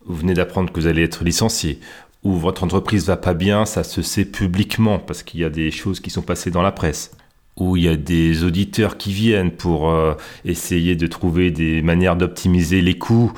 vous 0.04 0.16
venez 0.16 0.34
d'apprendre 0.34 0.72
que 0.72 0.80
vous 0.80 0.86
allez 0.86 1.02
être 1.02 1.24
licencié, 1.24 1.78
ou 2.24 2.34
votre 2.34 2.62
entreprise 2.62 3.06
va 3.06 3.16
pas 3.16 3.34
bien, 3.34 3.64
ça 3.64 3.82
se 3.82 4.02
sait 4.02 4.24
publiquement 4.24 4.98
parce 4.98 5.22
qu'il 5.22 5.40
y 5.40 5.44
a 5.44 5.50
des 5.50 5.70
choses 5.70 6.00
qui 6.00 6.10
sont 6.10 6.22
passées 6.22 6.50
dans 6.50 6.62
la 6.62 6.72
presse 6.72 7.12
où 7.56 7.76
il 7.76 7.84
y 7.84 7.88
a 7.88 7.96
des 7.96 8.44
auditeurs 8.44 8.96
qui 8.96 9.12
viennent 9.12 9.50
pour 9.50 9.90
euh, 9.90 10.14
essayer 10.44 10.96
de 10.96 11.06
trouver 11.06 11.50
des 11.50 11.82
manières 11.82 12.16
d'optimiser 12.16 12.80
les 12.80 12.98
coûts 12.98 13.32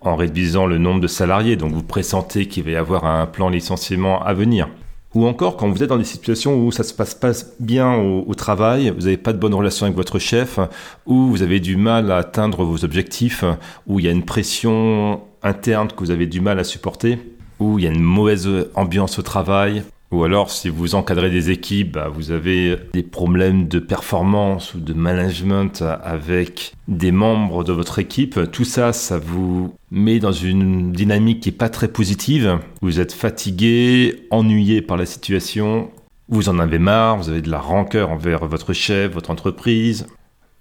en 0.00 0.16
réduisant 0.16 0.66
le 0.66 0.78
nombre 0.78 1.00
de 1.00 1.06
salariés. 1.06 1.56
Donc 1.56 1.72
vous 1.72 1.82
pressentez 1.82 2.46
qu'il 2.46 2.64
va 2.64 2.70
y 2.70 2.76
avoir 2.76 3.04
un 3.04 3.26
plan 3.26 3.48
licenciement 3.48 4.22
à 4.22 4.34
venir. 4.34 4.68
Ou 5.14 5.26
encore 5.26 5.56
quand 5.56 5.68
vous 5.68 5.82
êtes 5.82 5.88
dans 5.88 5.98
des 5.98 6.04
situations 6.04 6.56
où 6.58 6.72
ça 6.72 6.82
se 6.82 6.92
passe 6.92 7.14
pas 7.14 7.32
bien 7.60 7.94
au, 7.94 8.34
travail, 8.34 8.90
vous 8.90 9.02
n'avez 9.02 9.16
pas 9.16 9.32
de 9.32 9.38
bonne 9.38 9.54
relation 9.54 9.86
avec 9.86 9.96
votre 9.96 10.18
chef, 10.18 10.58
ou 11.06 11.28
vous 11.28 11.42
avez 11.42 11.60
du 11.60 11.76
mal 11.76 12.10
à 12.10 12.16
atteindre 12.16 12.64
vos 12.64 12.84
objectifs, 12.84 13.44
où 13.86 14.00
il 14.00 14.06
y 14.06 14.08
a 14.08 14.10
une 14.10 14.24
pression 14.24 15.20
interne 15.44 15.88
que 15.88 16.00
vous 16.00 16.10
avez 16.10 16.26
du 16.26 16.40
mal 16.40 16.58
à 16.58 16.64
supporter, 16.64 17.18
où 17.60 17.78
il 17.78 17.84
y 17.84 17.88
a 17.88 17.92
une 17.92 18.02
mauvaise 18.02 18.48
ambiance 18.74 19.20
au 19.20 19.22
travail, 19.22 19.84
ou 20.10 20.22
alors, 20.22 20.50
si 20.50 20.68
vous 20.68 20.94
encadrez 20.94 21.28
des 21.28 21.50
équipes, 21.50 21.94
bah, 21.94 22.08
vous 22.08 22.30
avez 22.30 22.76
des 22.92 23.02
problèmes 23.02 23.66
de 23.66 23.80
performance 23.80 24.74
ou 24.74 24.80
de 24.80 24.92
management 24.92 25.82
avec 25.82 26.72
des 26.86 27.10
membres 27.10 27.64
de 27.64 27.72
votre 27.72 27.98
équipe. 27.98 28.38
Tout 28.52 28.64
ça, 28.64 28.92
ça 28.92 29.18
vous 29.18 29.74
met 29.90 30.20
dans 30.20 30.32
une 30.32 30.92
dynamique 30.92 31.40
qui 31.40 31.48
n'est 31.48 31.56
pas 31.56 31.68
très 31.68 31.88
positive. 31.88 32.60
Vous 32.80 33.00
êtes 33.00 33.12
fatigué, 33.12 34.26
ennuyé 34.30 34.82
par 34.82 34.96
la 34.96 35.06
situation. 35.06 35.90
Vous 36.28 36.48
en 36.48 36.60
avez 36.60 36.78
marre, 36.78 37.16
vous 37.16 37.28
avez 37.28 37.42
de 37.42 37.50
la 37.50 37.60
rancœur 37.60 38.10
envers 38.10 38.46
votre 38.46 38.72
chef, 38.72 39.12
votre 39.12 39.30
entreprise. 39.30 40.06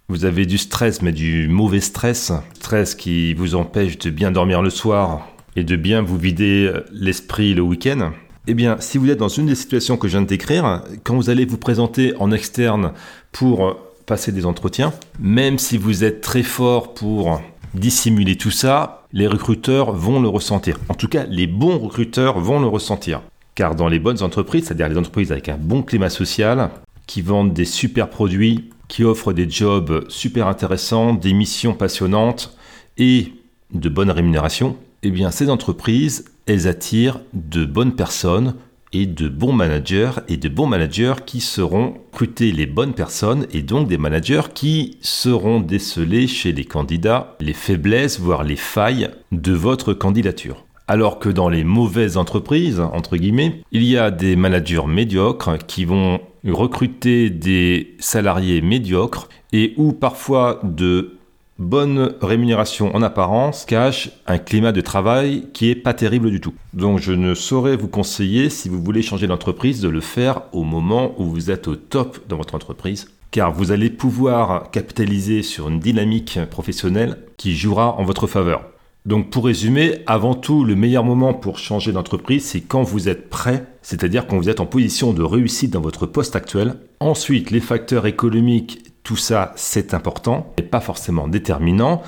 Vous 0.09 0.25
avez 0.25 0.45
du 0.45 0.57
stress, 0.57 1.01
mais 1.01 1.12
du 1.12 1.47
mauvais 1.47 1.79
stress. 1.79 2.33
Stress 2.55 2.95
qui 2.95 3.35
vous 3.35 3.53
empêche 3.53 4.00
de 4.00 4.09
bien 4.09 4.31
dormir 4.31 4.63
le 4.63 4.69
soir 4.69 5.27
et 5.55 5.63
de 5.63 5.75
bien 5.75 6.01
vous 6.01 6.17
vider 6.17 6.71
l'esprit 6.91 7.53
le 7.53 7.62
week-end. 7.62 8.12
Eh 8.45 8.55
bien, 8.55 8.75
si 8.81 8.97
vous 8.97 9.09
êtes 9.09 9.19
dans 9.19 9.29
une 9.29 9.45
des 9.45 9.55
situations 9.55 9.95
que 9.95 10.09
je 10.09 10.13
viens 10.13 10.21
de 10.21 10.27
décrire, 10.27 10.83
quand 11.05 11.15
vous 11.15 11.29
allez 11.29 11.45
vous 11.45 11.57
présenter 11.57 12.13
en 12.19 12.29
externe 12.31 12.91
pour 13.31 13.77
passer 14.05 14.33
des 14.33 14.45
entretiens, 14.45 14.91
même 15.17 15.57
si 15.57 15.77
vous 15.77 16.03
êtes 16.03 16.19
très 16.19 16.43
fort 16.43 16.93
pour 16.93 17.41
dissimuler 17.73 18.35
tout 18.35 18.51
ça, 18.51 19.05
les 19.13 19.27
recruteurs 19.27 19.93
vont 19.93 20.19
le 20.19 20.27
ressentir. 20.27 20.77
En 20.89 20.93
tout 20.93 21.07
cas, 21.07 21.23
les 21.29 21.47
bons 21.47 21.79
recruteurs 21.79 22.38
vont 22.38 22.59
le 22.59 22.67
ressentir. 22.67 23.21
Car 23.55 23.75
dans 23.75 23.88
les 23.88 24.00
bonnes 24.00 24.21
entreprises, 24.21 24.65
c'est-à-dire 24.65 24.89
les 24.89 24.97
entreprises 24.97 25.31
avec 25.31 25.47
un 25.47 25.57
bon 25.57 25.81
climat 25.81 26.09
social, 26.09 26.69
qui 27.07 27.21
vendent 27.21 27.53
des 27.53 27.65
super 27.65 28.09
produits, 28.09 28.71
qui 28.89 29.05
offrent 29.05 29.31
des 29.31 29.50
jobs 29.50 30.03
super 30.09 30.47
intéressants, 30.47 31.13
des 31.13 31.33
missions 31.33 31.75
passionnantes 31.75 32.57
et 32.97 33.31
de 33.73 33.88
bonnes 33.88 34.12
rémunérations, 34.12 34.75
eh 35.03 35.12
bien 35.12 35.31
ces 35.31 35.50
entreprises 35.50 36.25
elles 36.45 36.67
attirent 36.67 37.22
de 37.33 37.65
bonnes 37.65 37.95
personnes 37.95 38.55
et 38.93 39.05
de 39.05 39.27
bons 39.27 39.53
managers 39.53 40.12
et 40.27 40.38
de 40.38 40.50
bons 40.50 40.67
managers 40.67 41.15
qui 41.25 41.41
seront 41.41 41.95
recruter 42.12 42.51
les 42.51 42.65
bonnes 42.65 42.93
personnes 42.93 43.48
et 43.51 43.62
donc 43.62 43.88
des 43.88 43.98
managers 43.98 44.53
qui 44.53 44.98
seront 45.01 45.60
décelés 45.60 46.27
chez 46.27 46.51
les 46.51 46.65
candidats 46.65 47.36
les 47.39 47.53
faiblesses, 47.53 48.19
voire 48.19 48.43
les 48.43 48.55
failles 48.55 49.10
de 49.31 49.53
votre 49.53 49.93
candidature. 49.93 50.65
Alors 50.88 51.17
que 51.17 51.29
dans 51.29 51.50
les 51.50 51.63
mauvaises 51.63 52.17
entreprises, 52.17 52.79
entre 52.79 53.17
guillemets, 53.17 53.62
il 53.72 53.83
y 53.83 53.98
a 53.98 54.12
des 54.12 54.36
managers 54.36 54.86
médiocres 54.86 55.57
qui 55.65 55.86
vont 55.86 56.19
recruter 56.45 57.29
des 57.29 57.95
salariés 58.00 58.62
médiocres 58.62 59.29
et 59.53 59.74
où 59.77 59.93
parfois 59.93 60.60
de 60.63 61.17
bonnes 61.60 62.15
rémunérations 62.22 62.95
en 62.95 63.01
apparence 63.01 63.65
cachent 63.65 64.12
un 64.27 64.38
climat 64.38 64.72
de 64.72 64.81
travail 64.81 65.48
qui 65.53 65.69
est 65.69 65.75
pas 65.75 65.93
terrible 65.93 66.31
du 66.31 66.41
tout. 66.41 66.53
Donc 66.74 67.00
je 67.00 67.13
ne 67.13 67.33
saurais 67.33 67.75
vous 67.75 67.88
conseiller, 67.88 68.50
si 68.50 68.69
vous 68.69 68.83
voulez 68.83 69.01
changer 69.01 69.27
d'entreprise, 69.27 69.81
de 69.81 69.89
le 69.89 70.01
faire 70.01 70.43
au 70.51 70.63
moment 70.63 71.13
où 71.17 71.25
vous 71.25 71.51
êtes 71.51 71.67
au 71.67 71.75
top 71.75 72.19
dans 72.27 72.38
votre 72.38 72.55
entreprise 72.55 73.07
car 73.33 73.51
vous 73.51 73.72
allez 73.72 73.89
pouvoir 73.89 74.69
capitaliser 74.69 75.41
sur 75.41 75.67
une 75.67 75.79
dynamique 75.79 76.39
professionnelle 76.51 77.17
qui 77.36 77.55
jouera 77.55 77.95
en 77.98 78.03
votre 78.03 78.27
faveur. 78.27 78.63
Donc 79.07 79.31
pour 79.31 79.45
résumer, 79.45 80.03
avant 80.05 80.36
tout, 80.36 80.63
le 80.63 80.75
meilleur 80.75 81.03
moment 81.03 81.33
pour 81.33 81.57
changer 81.57 81.91
d'entreprise, 81.91 82.45
c'est 82.45 82.62
quand 82.62 82.83
vous 82.83 83.10
êtes 83.10 83.29
prêt, 83.29 83.65
c'est-à-dire 83.81 84.27
quand 84.27 84.38
vous 84.38 84.50
êtes 84.50 84.60
en 84.60 84.67
position 84.67 85.13
de 85.13 85.24
réussite 85.24 85.72
dans 85.72 85.81
votre 85.81 86.05
poste 86.05 86.36
actuel. 86.36 86.75
Ensuite, 87.00 87.50
les 87.50 87.60
facteurs 87.60 88.05
économiques, 88.05 88.92
tout 89.03 89.17
ça, 89.17 89.51
c'est 89.55 89.93
important, 89.93 90.53
et 90.57 90.63
pas 90.63 90.79
forcément 90.79 91.27
déterminant, 91.27 92.01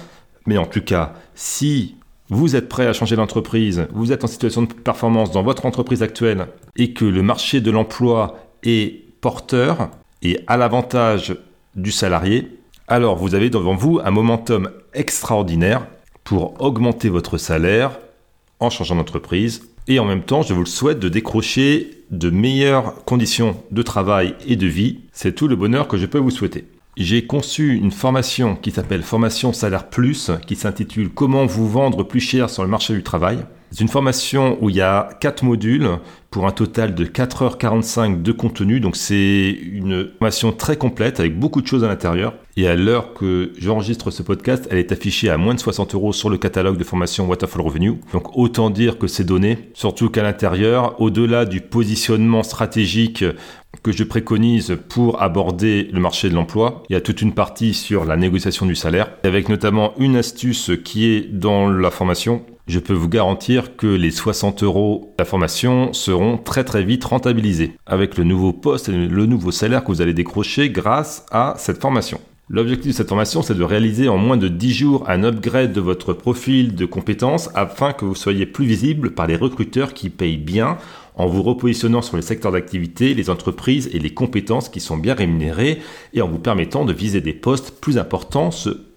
mais 0.46 0.58
en 0.58 0.66
tout 0.66 0.82
cas, 0.82 1.14
si 1.36 1.96
vous 2.30 2.56
êtes 2.56 2.70
prêt 2.70 2.88
à 2.88 2.94
changer 2.94 3.16
d'entreprise, 3.16 3.88
vous 3.94 4.12
êtes 4.12 4.24
en 4.24 4.28
situation 4.28 4.64
de 4.64 4.74
performance 4.74 5.32
dans 5.32 5.44
votre 5.44 5.66
entreprise 5.66 6.02
actuelle, 6.02 6.48
et 6.76 6.94
que 6.94 7.06
le 7.06 7.22
marché 7.22 7.62
de 7.62 7.72
l'emploi 7.72 8.40
est 8.64 9.04
porteur 9.22 9.90
et 10.22 10.40
à 10.48 10.58
l'avantage 10.58 11.36
du 11.76 11.92
salarié, 11.92 12.50
alors 12.88 13.16
vous 13.16 13.36
avez 13.36 13.50
devant 13.50 13.76
vous 13.76 14.00
un 14.04 14.12
momentum 14.12 14.70
extraordinaire 14.94 15.88
pour 16.24 16.62
augmenter 16.62 17.10
votre 17.10 17.38
salaire 17.38 18.00
en 18.60 18.70
changeant 18.70 18.96
d'entreprise. 18.96 19.68
Et 19.88 20.00
en 20.00 20.06
même 20.06 20.24
temps, 20.24 20.42
je 20.42 20.54
vous 20.54 20.62
le 20.62 20.66
souhaite 20.66 21.00
de 21.00 21.10
décrocher 21.10 21.92
de 22.10 22.30
meilleures 22.30 23.04
conditions 23.06 23.56
de 23.72 23.82
travail 23.82 24.36
et 24.48 24.56
de 24.56 24.68
vie. 24.68 25.02
C'est 25.12 25.36
tout 25.36 25.48
le 25.48 25.56
bonheur 25.56 25.88
que 25.88 25.98
je 25.98 26.06
peux 26.06 26.18
vous 26.18 26.32
souhaiter. 26.32 26.66
J'ai 26.98 27.28
conçu 27.28 27.76
une 27.76 27.92
formation 27.92 28.56
qui 28.56 28.72
s'appelle 28.72 29.04
Formation 29.04 29.52
Salaire 29.52 29.90
Plus, 29.90 30.32
qui 30.48 30.56
s'intitule 30.56 31.10
Comment 31.10 31.46
vous 31.46 31.68
vendre 31.68 32.04
plus 32.04 32.22
cher 32.22 32.50
sur 32.50 32.64
le 32.64 32.70
marché 32.70 32.94
du 32.94 33.04
travail. 33.04 33.40
C'est 33.76 33.84
une 33.84 33.90
formation 33.90 34.58
où 34.62 34.70
il 34.70 34.78
y 34.78 34.82
a 34.82 35.10
4 35.20 35.44
modules 35.44 35.90
pour 36.32 36.48
un 36.48 36.52
total 36.52 36.96
de 36.96 37.04
4h45 37.04 38.22
de 38.22 38.32
contenu. 38.32 38.80
Donc 38.80 38.96
c'est 38.96 39.50
une 39.50 40.08
formation 40.18 40.54
très 40.54 40.78
complète 40.78 41.20
avec 41.20 41.38
beaucoup 41.38 41.62
de 41.62 41.68
choses 41.68 41.84
à 41.84 41.90
l'intérieur. 41.90 42.36
Et 42.56 42.70
à 42.70 42.76
l'heure 42.78 43.14
que 43.14 43.52
j'enregistre 43.60 44.12
ce 44.12 44.24
podcast, 44.24 44.66
elle 44.72 44.78
est 44.78 44.94
affichée 44.94 45.30
à 45.30 45.36
moins 45.36 45.56
de 45.56 45.60
60 45.60 45.94
euros 45.94 46.14
sur 46.14 46.30
le 46.30 46.38
catalogue 46.38 46.78
de 46.78 46.86
formation 46.86 47.28
Waterfall 47.28 47.64
Revenue. 47.64 47.96
Donc 48.14 48.38
autant 48.38 48.70
dire 48.70 48.98
que 48.98 49.08
c'est 49.08 49.26
donné. 49.26 49.72
Surtout 49.74 50.10
qu'à 50.10 50.24
l'intérieur, 50.24 51.02
au-delà 51.02 51.44
du 51.44 51.60
positionnement 51.60 52.44
stratégique 52.44 53.26
que 53.84 53.92
je 53.92 54.06
préconise 54.06 54.78
pour 54.88 55.22
aborder 55.22 55.90
le 55.92 56.00
marché 56.00 56.30
de 56.30 56.34
l'emploi. 56.34 56.84
Il 56.90 56.94
y 56.94 56.96
a 56.96 57.02
toute 57.02 57.22
une 57.22 57.34
partie 57.34 57.74
sur 57.74 58.06
la 58.06 58.16
négociation 58.16 58.66
du 58.66 58.76
salaire, 58.76 59.10
avec 59.26 59.50
notamment 59.50 59.94
une 60.00 60.16
astuce 60.16 60.72
qui 60.86 61.08
est 61.08 61.30
dans 61.30 61.70
la 61.70 61.92
formation 61.92 62.46
je 62.68 62.80
peux 62.80 62.94
vous 62.94 63.10
garantir 63.10 63.76
que 63.76 63.88
les 63.88 64.12
60 64.12 64.64
euros 64.64 65.14
de 65.18 65.24
la 65.24 65.26
formation 65.26 65.94
seront 65.94 66.38
très 66.38 66.64
très 66.64 66.84
vite 66.84 67.04
rentabilisés 67.04 67.74
avec 67.86 68.18
le 68.18 68.24
nouveau 68.24 68.54
poste 68.54 68.90
et 68.90 68.92
le 68.92 69.26
nouveau 69.26 69.52
salaire 69.52 69.84
que 69.84 69.92
vous 69.92 70.02
allez 70.02 70.14
décrocher 70.14 70.70
grâce 70.70 71.26
à 71.32 71.54
cette 71.58 71.82
formation. 71.82 72.20
L'objectif 72.48 72.92
de 72.92 72.98
cette 72.98 73.10
formation, 73.10 73.42
c'est 73.42 73.56
de 73.56 73.64
réaliser 73.64 74.08
en 74.08 74.18
moins 74.18 74.38
de 74.38 74.48
10 74.48 74.74
jours 74.74 75.10
un 75.10 75.24
upgrade 75.24 75.74
de 75.74 75.82
votre 75.82 76.14
profil 76.14 76.76
de 76.76 76.86
compétences 76.86 77.50
afin 77.56 77.92
que 77.92 78.06
vous 78.06 78.14
soyez 78.14 78.46
plus 78.46 78.66
visible 78.66 79.12
par 79.12 79.26
les 79.26 79.36
recruteurs 79.36 79.96
qui 79.96 80.12
payent 80.12 80.38
bien 80.38 80.78
en 81.16 81.26
vous 81.26 81.42
repositionnant 81.42 82.04
sur 82.04 82.18
les 82.18 82.22
secteurs 82.22 82.52
d'activité, 82.52 83.16
les 83.16 83.32
entreprises 83.32 83.90
et 83.94 84.00
les 84.00 84.14
compétences 84.14 84.70
qui 84.70 84.80
sont 84.80 84.98
bien 84.98 85.16
rémunérées 85.16 85.80
et 86.14 86.22
en 86.22 86.28
vous 86.28 86.38
permettant 86.38 86.86
de 86.86 86.94
viser 86.94 87.20
des 87.20 87.34
postes 87.34 87.80
plus 87.82 87.98
importants 87.98 88.52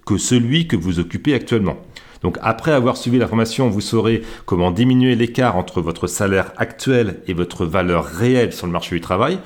que 0.04 0.18
celui 0.18 0.66
que 0.66 0.76
vous 0.76 0.98
occupez 1.00 1.32
actuellement. 1.32 1.78
Donc 2.22 2.38
après 2.42 2.72
avoir 2.72 2.96
suivi 2.96 3.18
la 3.18 3.28
formation, 3.28 3.68
vous 3.68 3.80
saurez 3.80 4.22
comment 4.46 4.70
diminuer 4.70 5.14
l'écart 5.14 5.56
entre 5.56 5.80
votre 5.80 6.06
salaire 6.06 6.52
actuel 6.56 7.20
et 7.26 7.32
votre 7.32 7.64
valeur 7.64 8.04
réelle 8.04 8.52
sur 8.52 8.66
le 8.66 8.72
marché 8.72 8.94
du 8.94 9.00
travail 9.00 9.38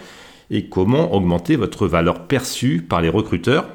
et 0.50 0.66
comment 0.66 1.12
augmenter 1.14 1.56
votre 1.56 1.86
valeur 1.86 2.26
perçue 2.26 2.82
par 2.82 3.00
les 3.00 3.08
recruteurs. 3.08 3.66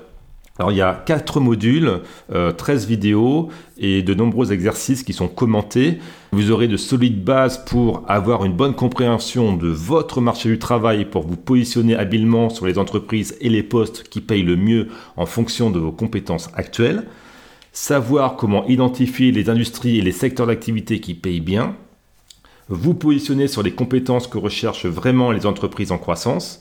Alors 0.60 0.72
il 0.72 0.78
y 0.78 0.82
a 0.82 0.94
4 1.06 1.40
modules, 1.40 2.02
13 2.30 2.84
euh, 2.84 2.88
vidéos 2.88 3.50
et 3.78 4.02
de 4.02 4.14
nombreux 4.16 4.52
exercices 4.52 5.04
qui 5.04 5.14
sont 5.14 5.28
commentés. 5.28 6.00
Vous 6.32 6.50
aurez 6.50 6.68
de 6.68 6.78
solides 6.78 7.24
bases 7.24 7.64
pour 7.64 8.04
avoir 8.08 8.44
une 8.44 8.54
bonne 8.54 8.74
compréhension 8.74 9.56
de 9.56 9.68
votre 9.68 10.20
marché 10.20 10.50
du 10.50 10.58
travail 10.58 11.06
pour 11.06 11.28
vous 11.28 11.36
positionner 11.36 11.96
habilement 11.96 12.50
sur 12.50 12.66
les 12.66 12.80
entreprises 12.80 13.38
et 13.40 13.50
les 13.50 13.62
postes 13.62 14.04
qui 14.10 14.20
payent 14.20 14.44
le 14.44 14.56
mieux 14.56 14.88
en 15.16 15.28
fonction 15.28 15.70
de 15.70 15.78
vos 15.78 15.92
compétences 15.92 16.50
actuelles 16.56 17.06
savoir 17.80 18.38
comment 18.38 18.66
identifier 18.66 19.32
les 19.32 19.52
industries 19.52 20.00
et 20.00 20.02
les 20.02 20.12
secteurs 20.12 20.48
d'activité 20.48 21.00
qui 21.00 21.14
payent 21.14 21.42
bien, 21.42 21.76
vous 22.70 22.96
positionner 22.96 23.48
sur 23.48 23.62
les 23.62 23.72
compétences 23.72 24.26
que 24.28 24.40
recherchent 24.40 24.88
vraiment 24.88 25.32
les 25.32 25.46
entreprises 25.46 25.92
en 25.92 26.00
croissance, 26.00 26.60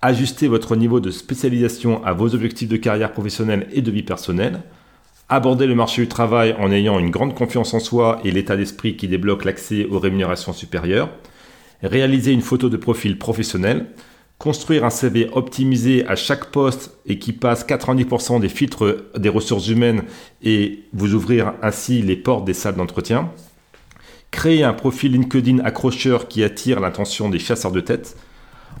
ajuster 0.00 0.46
votre 0.46 0.76
niveau 0.76 1.00
de 1.00 1.10
spécialisation 1.10 2.04
à 2.04 2.12
vos 2.12 2.36
objectifs 2.36 2.68
de 2.68 2.76
carrière 2.76 3.12
professionnelle 3.12 3.66
et 3.72 3.82
de 3.82 3.90
vie 3.90 4.04
personnelle, 4.04 4.62
aborder 5.28 5.66
le 5.66 5.74
marché 5.74 6.02
du 6.02 6.08
travail 6.08 6.54
en 6.60 6.70
ayant 6.70 7.00
une 7.00 7.10
grande 7.10 7.34
confiance 7.34 7.74
en 7.74 7.80
soi 7.80 8.20
et 8.22 8.30
l'état 8.30 8.56
d'esprit 8.56 8.96
qui 8.96 9.08
débloque 9.08 9.44
l'accès 9.44 9.86
aux 9.86 9.98
rémunérations 9.98 10.52
supérieures, 10.52 11.10
réaliser 11.82 12.30
une 12.30 12.42
photo 12.42 12.68
de 12.68 12.76
profil 12.76 13.18
professionnel, 13.18 13.86
construire 14.38 14.84
un 14.84 14.90
CV 14.90 15.28
optimisé 15.32 16.06
à 16.06 16.16
chaque 16.16 16.46
poste 16.46 16.96
et 17.06 17.18
qui 17.18 17.32
passe 17.32 17.66
90% 17.66 18.40
des 18.40 18.48
filtres 18.48 18.96
des 19.16 19.28
ressources 19.28 19.68
humaines 19.68 20.04
et 20.42 20.80
vous 20.92 21.14
ouvrir 21.14 21.54
ainsi 21.62 22.02
les 22.02 22.16
portes 22.16 22.44
des 22.44 22.54
salles 22.54 22.76
d'entretien, 22.76 23.30
créer 24.30 24.64
un 24.64 24.72
profil 24.72 25.12
LinkedIn 25.12 25.60
accrocheur 25.64 26.28
qui 26.28 26.42
attire 26.42 26.80
l'attention 26.80 27.28
des 27.28 27.38
chasseurs 27.38 27.72
de 27.72 27.80
tête, 27.80 28.16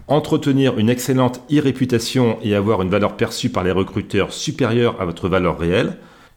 entretenir 0.08 0.78
une 0.78 0.90
excellente 0.90 1.40
e-réputation 1.50 2.38
et 2.42 2.54
avoir 2.54 2.82
une 2.82 2.90
valeur 2.90 3.16
perçue 3.16 3.50
par 3.50 3.64
les 3.64 3.70
recruteurs 3.70 4.32
supérieure 4.32 5.00
à 5.00 5.04
votre 5.04 5.28
valeur 5.28 5.58
réelle, 5.58 5.96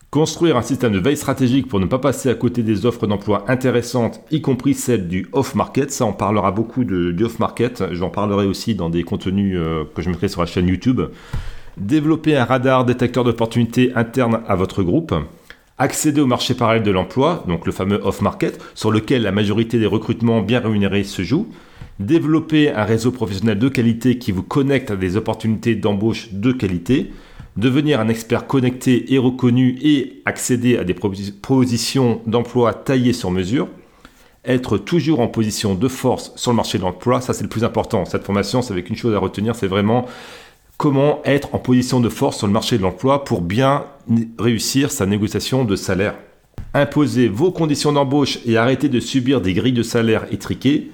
Construire 0.10 0.56
un 0.56 0.62
système 0.62 0.94
de 0.94 1.00
veille 1.00 1.18
stratégique 1.18 1.68
pour 1.68 1.82
ne 1.82 1.86
pas 1.86 2.00
passer 2.00 2.30
à 2.30 2.34
côté 2.34 2.64
des 2.64 2.86
offres 2.86 3.08
d'emploi 3.08 3.44
intéressantes, 3.50 4.22
y 4.32 4.40
compris 4.42 4.74
celles 4.74 5.10
du 5.10 5.28
off-market. 5.34 5.92
Ça, 5.92 6.06
on 6.06 6.14
parlera 6.14 6.52
beaucoup 6.52 6.86
de, 6.86 7.12
du 7.12 7.26
off-market. 7.26 7.84
J'en 7.92 8.10
parlerai 8.10 8.46
aussi 8.46 8.74
dans 8.74 8.90
des 8.90 9.04
contenus 9.04 9.58
euh, 9.58 9.84
que 9.94 10.02
je 10.02 10.10
mettrai 10.10 10.30
sur 10.30 10.40
la 10.40 10.48
chaîne 10.48 10.70
YouTube. 10.70 11.02
Développer 11.76 12.38
un 12.38 12.46
radar 12.46 12.86
détecteur 12.86 13.26
d'opportunités 13.26 13.92
interne 13.96 14.40
à 14.48 14.56
votre 14.56 14.82
groupe. 14.82 15.14
Accéder 15.78 16.22
au 16.22 16.26
marché 16.26 16.54
parallèle 16.54 16.84
de 16.84 16.92
l'emploi, 16.92 17.44
donc 17.46 17.66
le 17.66 17.74
fameux 17.74 18.00
off-market, 18.02 18.64
sur 18.76 18.92
lequel 18.92 19.24
la 19.24 19.34
majorité 19.34 19.78
des 19.78 19.86
recrutements 19.88 20.42
bien 20.42 20.62
rémunérés 20.62 21.04
se 21.04 21.22
jouent. 21.22 21.50
Développer 22.00 22.72
un 22.72 22.86
réseau 22.86 23.12
professionnel 23.12 23.60
de 23.60 23.68
qualité 23.68 24.18
qui 24.18 24.32
vous 24.32 24.44
connecte 24.44 24.90
à 24.90 24.96
des 24.96 25.18
opportunités 25.18 25.76
d'embauche 25.76 26.30
de 26.32 26.54
qualité 26.54 27.12
devenir 27.58 28.00
un 28.00 28.08
expert 28.08 28.48
connecté 28.48 29.14
et 29.14 29.18
reconnu 29.18 29.78
et 29.82 30.22
accéder 30.26 30.78
à 30.78 30.84
des 30.84 30.94
positions 30.94 32.22
d'emploi 32.28 32.74
taillées 32.74 33.14
sur 33.14 33.32
mesure, 33.32 33.68
être 34.46 34.78
toujours 34.78 35.20
en 35.20 35.28
position 35.28 35.76
de 35.76 35.88
force 35.88 36.32
sur 36.36 36.52
le 36.52 36.56
marché 36.56 36.78
de 36.78 36.84
l'emploi, 36.84 37.20
ça 37.20 37.34
c'est 37.34 37.44
le 37.44 37.50
plus 37.50 37.64
important. 37.64 38.06
Cette 38.06 38.24
formation, 38.24 38.62
c'est 38.62 38.72
avec 38.72 38.90
une 38.90 38.96
chose 38.96 39.14
à 39.14 39.20
retenir, 39.20 39.56
c'est 39.56 39.68
vraiment 39.68 40.06
comment 40.78 41.22
être 41.26 41.54
en 41.56 41.58
position 41.58 42.00
de 42.00 42.10
force 42.10 42.38
sur 42.38 42.48
le 42.48 42.54
marché 42.54 42.78
de 42.78 42.84
l'emploi 42.84 43.26
pour 43.26 43.42
bien 43.42 43.86
réussir 44.38 44.92
sa 44.92 45.06
négociation 45.06 45.66
de 45.66 45.76
salaire. 45.76 46.16
Imposer 46.76 47.28
vos 47.28 47.52
conditions 47.52 47.92
d'embauche 47.92 48.40
et 48.46 48.58
arrêter 48.58 48.88
de 48.88 49.00
subir 49.00 49.42
des 49.42 49.54
grilles 49.54 49.74
de 49.74 49.84
salaire 49.84 50.28
étriquées. 50.32 50.92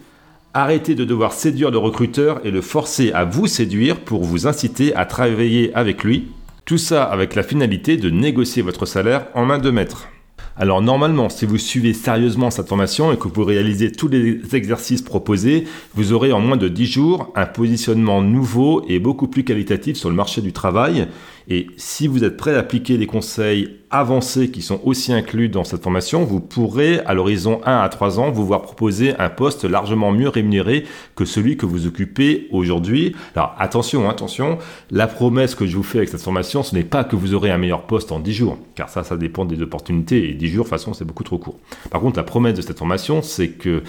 Arrêtez 0.54 0.96
de 0.96 1.04
devoir 1.04 1.34
séduire 1.34 1.72
le 1.72 1.80
recruteur 1.80 2.40
et 2.46 2.52
le 2.52 2.62
forcer 2.62 3.12
à 3.12 3.26
vous 3.26 3.48
séduire 3.48 4.00
pour 4.00 4.24
vous 4.24 4.48
inciter 4.48 4.96
à 4.96 5.06
travailler 5.06 5.74
avec 5.74 6.04
lui 6.04 6.28
tout 6.66 6.78
ça 6.78 7.04
avec 7.04 7.36
la 7.36 7.44
finalité 7.44 7.98
de 7.98 8.10
négocier 8.10 8.62
votre 8.62 8.86
salaire 8.86 9.28
en 9.34 9.46
main 9.46 9.58
de 9.60 9.70
maître. 9.70 10.08
Alors 10.56 10.82
normalement, 10.84 11.30
si 11.30 11.46
vous 11.46 11.58
suivez 11.58 11.94
sérieusement 11.94 12.52
cette 12.52 12.68
formation 12.68 13.12
et 13.12 13.18
que 13.18 13.28
vous 13.28 13.44
réalisez 13.44 13.92
tous 13.92 14.08
les 14.08 14.40
exercices 14.56 15.02
proposés, 15.02 15.66
vous 15.96 16.14
aurez 16.14 16.32
en 16.32 16.40
moins 16.40 16.58
de 16.58 16.68
10 16.68 16.86
jours 16.86 17.34
un 17.36 17.48
positionnement 17.48 18.22
nouveau 18.22 18.86
et 18.88 19.00
beaucoup 19.00 19.28
plus 19.28 19.44
qualitatif 19.44 19.98
sur 19.98 20.10
le 20.10 20.16
marché 20.16 20.42
du 20.42 20.54
travail 20.54 21.08
Et 21.50 21.68
si 21.78 22.08
vous 22.08 22.24
êtes 22.24 22.38
prêt 22.38 22.56
à 22.56 22.60
appliquer 22.60 22.98
les 22.98 23.08
conseils 23.08 23.78
avancés 23.90 24.50
qui 24.50 24.62
sont 24.62 24.82
aussi 24.84 25.14
inclus 25.14 25.50
dans 25.50 25.64
cette 25.64 25.84
formation, 25.84 26.24
vous 26.24 26.40
pourrez, 26.40 27.00
à 27.02 27.14
l'horizon 27.14 27.62
1 27.66 27.80
à 27.80 27.90
3 27.90 28.20
ans, 28.20 28.32
vous 28.32 28.46
voir 28.46 28.62
proposer 28.62 29.16
un 29.20 29.30
poste 29.30 29.66
largement 29.66 30.12
mieux 30.12 30.30
rémunéré 30.30 30.86
que 31.16 31.26
celui 31.26 31.58
que 31.58 31.66
vous 31.66 31.86
occupez 31.86 32.48
aujourd'hui. 32.52 33.16
Alors 33.36 33.56
attention, 33.60 34.10
attention, 34.10 34.58
la 34.90 35.08
promesse 35.08 35.54
que 35.54 35.68
je 35.68 35.78
vous 35.78 35.84
fais 35.84 36.00
avec 36.00 36.10
cette 36.10 36.22
formation, 36.22 36.64
ce 36.64 36.74
n'est 36.76 36.84
pas 36.84 37.04
que 37.04 37.16
vous 37.16 37.34
aurez 37.34 37.52
un 37.52 37.58
meilleur 37.58 37.84
poste 37.84 38.12
en 38.12 38.20
10 38.20 38.34
jours, 38.34 38.58
car 38.76 38.90
ça, 38.90 39.04
ça 39.04 39.18
dépend 39.18 39.46
des 39.46 39.62
opportunités, 39.62 40.30
et 40.30 40.34
10 40.34 40.48
jours, 40.48 40.66
de 40.66 40.70
toute 40.70 40.80
façon, 40.80 40.94
c'est 40.94 41.06
beaucoup 41.06 41.24
trop 41.24 41.38
court. 41.38 41.60
Par 41.92 42.02
contre, 42.02 42.18
la 42.18 42.24
promesse 42.24 42.56
de 42.56 42.62
cette 42.62 42.80
formation, 42.80 43.22
c'est 43.22 43.50
que 43.50 43.84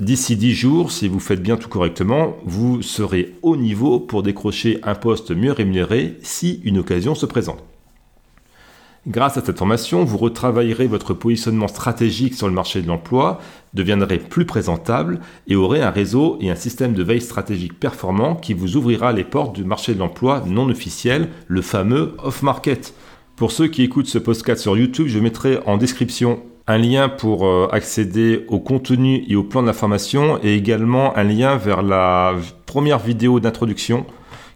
D'ici 0.00 0.36
10 0.36 0.54
jours, 0.54 0.92
si 0.92 1.08
vous 1.08 1.18
faites 1.18 1.42
bien 1.42 1.56
tout 1.56 1.68
correctement, 1.68 2.36
vous 2.44 2.82
serez 2.82 3.34
au 3.42 3.56
niveau 3.56 3.98
pour 3.98 4.22
décrocher 4.22 4.78
un 4.84 4.94
poste 4.94 5.32
mieux 5.32 5.50
rémunéré 5.50 6.18
si 6.22 6.60
une 6.62 6.78
occasion 6.78 7.16
se 7.16 7.26
présente. 7.26 7.64
Grâce 9.08 9.36
à 9.36 9.44
cette 9.44 9.58
formation, 9.58 10.04
vous 10.04 10.18
retravaillerez 10.18 10.86
votre 10.86 11.14
positionnement 11.14 11.66
stratégique 11.66 12.34
sur 12.34 12.46
le 12.46 12.54
marché 12.54 12.80
de 12.80 12.86
l'emploi, 12.86 13.40
deviendrez 13.74 14.18
plus 14.18 14.44
présentable 14.44 15.18
et 15.48 15.56
aurez 15.56 15.82
un 15.82 15.90
réseau 15.90 16.38
et 16.40 16.48
un 16.48 16.54
système 16.54 16.92
de 16.92 17.02
veille 17.02 17.20
stratégique 17.20 17.80
performant 17.80 18.36
qui 18.36 18.54
vous 18.54 18.76
ouvrira 18.76 19.12
les 19.12 19.24
portes 19.24 19.56
du 19.56 19.64
marché 19.64 19.94
de 19.94 19.98
l'emploi 19.98 20.44
non 20.46 20.68
officiel, 20.68 21.28
le 21.48 21.62
fameux 21.62 22.14
off-market. 22.22 22.94
Pour 23.34 23.50
ceux 23.50 23.66
qui 23.66 23.82
écoutent 23.82 24.06
ce 24.06 24.18
podcast 24.18 24.62
sur 24.62 24.76
YouTube, 24.76 25.08
je 25.08 25.18
mettrai 25.18 25.58
en 25.66 25.76
description 25.76 26.40
un 26.68 26.78
lien 26.78 27.08
pour 27.08 27.46
euh, 27.46 27.66
accéder 27.72 28.44
au 28.48 28.60
contenu 28.60 29.24
et 29.26 29.34
au 29.34 29.42
plan 29.42 29.62
de 29.62 29.66
la 29.66 29.72
formation 29.72 30.38
et 30.42 30.54
également 30.54 31.16
un 31.16 31.24
lien 31.24 31.56
vers 31.56 31.82
la 31.82 32.34
première 32.66 32.98
vidéo 32.98 33.40
d'introduction 33.40 34.04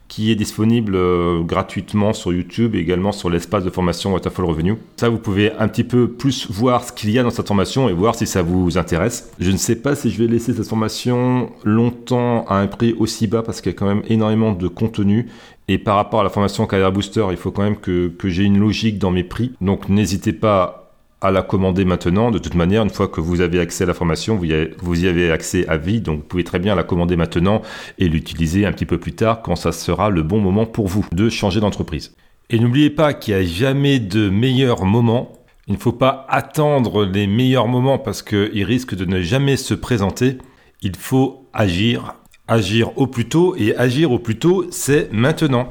qui 0.08 0.30
est 0.30 0.34
disponible 0.34 0.94
euh, 0.94 1.40
gratuitement 1.40 2.12
sur 2.12 2.34
YouTube 2.34 2.74
et 2.74 2.78
également 2.80 3.12
sur 3.12 3.30
l'espace 3.30 3.64
de 3.64 3.70
formation 3.70 4.12
Waterfall 4.12 4.44
Revenue. 4.44 4.76
Ça, 4.98 5.08
vous 5.08 5.16
pouvez 5.16 5.52
un 5.52 5.68
petit 5.68 5.84
peu 5.84 6.06
plus 6.06 6.50
voir 6.50 6.84
ce 6.84 6.92
qu'il 6.92 7.08
y 7.08 7.18
a 7.18 7.22
dans 7.22 7.30
cette 7.30 7.48
formation 7.48 7.88
et 7.88 7.94
voir 7.94 8.14
si 8.14 8.26
ça 8.26 8.42
vous 8.42 8.76
intéresse. 8.76 9.32
Je 9.38 9.50
ne 9.50 9.56
sais 9.56 9.76
pas 9.76 9.94
si 9.94 10.10
je 10.10 10.22
vais 10.22 10.30
laisser 10.30 10.52
cette 10.52 10.68
formation 10.68 11.50
longtemps 11.64 12.44
à 12.46 12.56
un 12.56 12.66
prix 12.66 12.94
aussi 12.98 13.26
bas 13.26 13.40
parce 13.40 13.62
qu'il 13.62 13.72
y 13.72 13.74
a 13.74 13.78
quand 13.78 13.86
même 13.86 14.02
énormément 14.06 14.52
de 14.52 14.68
contenu 14.68 15.28
et 15.68 15.78
par 15.78 15.96
rapport 15.96 16.20
à 16.20 16.24
la 16.24 16.28
formation 16.28 16.66
Career 16.66 16.92
Booster, 16.92 17.24
il 17.30 17.38
faut 17.38 17.50
quand 17.50 17.62
même 17.62 17.78
que, 17.78 18.08
que 18.08 18.28
j'ai 18.28 18.42
une 18.42 18.58
logique 18.58 18.98
dans 18.98 19.10
mes 19.10 19.24
prix. 19.24 19.52
Donc 19.62 19.88
n'hésitez 19.88 20.34
pas 20.34 20.81
à 21.22 21.30
la 21.30 21.42
commander 21.42 21.84
maintenant. 21.84 22.30
De 22.30 22.38
toute 22.38 22.54
manière, 22.54 22.82
une 22.82 22.90
fois 22.90 23.08
que 23.08 23.20
vous 23.20 23.40
avez 23.40 23.60
accès 23.60 23.84
à 23.84 23.86
la 23.86 23.94
formation, 23.94 24.36
vous 24.36 24.44
y 24.44 24.52
avez, 24.52 24.74
vous 24.78 25.04
y 25.04 25.08
avez 25.08 25.30
accès 25.30 25.66
à 25.68 25.76
vie. 25.76 26.00
Donc, 26.00 26.18
vous 26.18 26.24
pouvez 26.24 26.44
très 26.44 26.58
bien 26.58 26.74
la 26.74 26.82
commander 26.82 27.16
maintenant 27.16 27.62
et 27.98 28.08
l'utiliser 28.08 28.66
un 28.66 28.72
petit 28.72 28.86
peu 28.86 28.98
plus 28.98 29.12
tard 29.12 29.40
quand 29.40 29.56
ça 29.56 29.72
sera 29.72 30.10
le 30.10 30.22
bon 30.22 30.40
moment 30.40 30.66
pour 30.66 30.88
vous 30.88 31.06
de 31.12 31.30
changer 31.30 31.60
d'entreprise. 31.60 32.14
Et 32.50 32.58
n'oubliez 32.58 32.90
pas 32.90 33.14
qu'il 33.14 33.34
n'y 33.34 33.40
a 33.40 33.44
jamais 33.44 33.98
de 33.98 34.28
meilleur 34.28 34.84
moment. 34.84 35.32
Il 35.68 35.74
ne 35.74 35.78
faut 35.78 35.92
pas 35.92 36.26
attendre 36.28 37.06
les 37.06 37.26
meilleurs 37.26 37.68
moments 37.68 37.98
parce 37.98 38.22
qu'ils 38.22 38.64
risquent 38.64 38.96
de 38.96 39.04
ne 39.04 39.22
jamais 39.22 39.56
se 39.56 39.74
présenter. 39.74 40.38
Il 40.82 40.96
faut 40.96 41.48
agir, 41.54 42.16
agir 42.48 42.98
au 42.98 43.06
plus 43.06 43.28
tôt 43.28 43.54
et 43.56 43.76
agir 43.76 44.10
au 44.10 44.18
plus 44.18 44.38
tôt, 44.38 44.66
c'est 44.70 45.12
maintenant. 45.12 45.70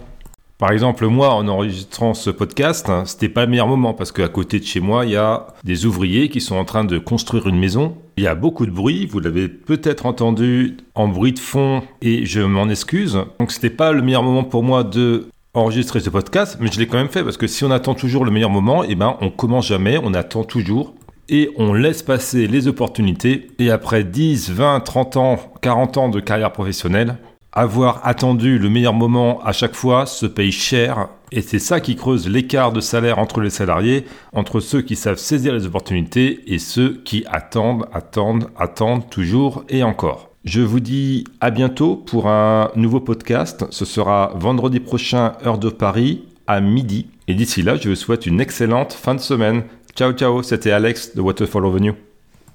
Par 0.61 0.71
exemple, 0.71 1.07
moi, 1.07 1.33
en 1.33 1.47
enregistrant 1.47 2.13
ce 2.13 2.29
podcast, 2.29 2.87
hein, 2.87 3.01
c'était 3.07 3.29
pas 3.29 3.45
le 3.45 3.49
meilleur 3.49 3.67
moment 3.67 3.95
parce 3.95 4.11
qu'à 4.11 4.27
côté 4.27 4.59
de 4.59 4.63
chez 4.63 4.79
moi, 4.79 5.05
il 5.07 5.13
y 5.13 5.15
a 5.15 5.47
des 5.63 5.87
ouvriers 5.87 6.29
qui 6.29 6.39
sont 6.39 6.55
en 6.55 6.65
train 6.65 6.83
de 6.83 6.99
construire 6.99 7.47
une 7.47 7.57
maison. 7.57 7.97
Il 8.17 8.25
y 8.25 8.27
a 8.27 8.35
beaucoup 8.35 8.67
de 8.67 8.71
bruit, 8.71 9.07
vous 9.07 9.19
l'avez 9.19 9.49
peut-être 9.49 10.05
entendu 10.05 10.77
en 10.93 11.07
bruit 11.07 11.33
de 11.33 11.39
fond 11.39 11.81
et 12.03 12.27
je 12.27 12.41
m'en 12.41 12.69
excuse. 12.69 13.17
Donc 13.39 13.51
c'était 13.51 13.71
pas 13.71 13.91
le 13.91 14.03
meilleur 14.03 14.21
moment 14.21 14.43
pour 14.43 14.61
moi 14.61 14.83
de 14.83 15.29
enregistrer 15.55 15.99
ce 15.99 16.11
podcast, 16.11 16.59
mais 16.61 16.69
je 16.71 16.77
l'ai 16.77 16.85
quand 16.85 16.99
même 16.99 17.09
fait 17.09 17.23
parce 17.23 17.37
que 17.37 17.47
si 17.47 17.63
on 17.63 17.71
attend 17.71 17.95
toujours 17.95 18.23
le 18.23 18.29
meilleur 18.29 18.51
moment, 18.51 18.83
eh 18.83 18.93
ben 18.93 19.17
on 19.19 19.31
commence 19.31 19.65
jamais, 19.65 19.99
on 20.03 20.13
attend 20.13 20.43
toujours 20.43 20.93
et 21.27 21.49
on 21.57 21.73
laisse 21.73 22.03
passer 22.03 22.45
les 22.45 22.67
opportunités 22.67 23.47
et 23.57 23.71
après 23.71 24.03
10, 24.03 24.51
20, 24.51 24.81
30 24.81 25.17
ans, 25.17 25.39
40 25.63 25.97
ans 25.97 26.09
de 26.09 26.19
carrière 26.19 26.51
professionnelle, 26.51 27.17
avoir 27.53 28.05
attendu 28.07 28.57
le 28.57 28.69
meilleur 28.69 28.93
moment 28.93 29.41
à 29.43 29.51
chaque 29.51 29.75
fois 29.75 30.05
se 30.05 30.25
paye 30.25 30.51
cher 30.51 31.09
et 31.31 31.41
c'est 31.41 31.59
ça 31.59 31.79
qui 31.79 31.95
creuse 31.95 32.27
l'écart 32.27 32.73
de 32.73 32.81
salaire 32.81 33.17
entre 33.17 33.39
les 33.39 33.49
salariés, 33.49 34.05
entre 34.33 34.59
ceux 34.59 34.81
qui 34.81 34.95
savent 34.95 35.17
saisir 35.17 35.53
les 35.53 35.65
opportunités 35.65 36.41
et 36.47 36.59
ceux 36.59 37.01
qui 37.05 37.23
attendent, 37.29 37.85
attendent, 37.93 38.49
attendent 38.57 39.09
toujours 39.09 39.63
et 39.69 39.83
encore. 39.83 40.29
Je 40.43 40.61
vous 40.61 40.79
dis 40.79 41.23
à 41.39 41.51
bientôt 41.51 41.95
pour 41.95 42.27
un 42.27 42.71
nouveau 42.75 42.99
podcast. 42.99 43.65
Ce 43.69 43.85
sera 43.85 44.33
vendredi 44.35 44.79
prochain, 44.79 45.33
heure 45.45 45.59
de 45.59 45.69
Paris, 45.69 46.23
à 46.47 46.59
midi. 46.59 47.07
Et 47.27 47.33
d'ici 47.35 47.61
là, 47.61 47.75
je 47.75 47.89
vous 47.89 47.95
souhaite 47.95 48.25
une 48.25 48.41
excellente 48.41 48.91
fin 48.91 49.15
de 49.15 49.19
semaine. 49.19 49.63
Ciao 49.95 50.11
ciao, 50.13 50.41
c'était 50.41 50.71
Alex 50.71 51.15
de 51.15 51.21
Waterfall 51.21 51.65
Avenue. 51.65 52.10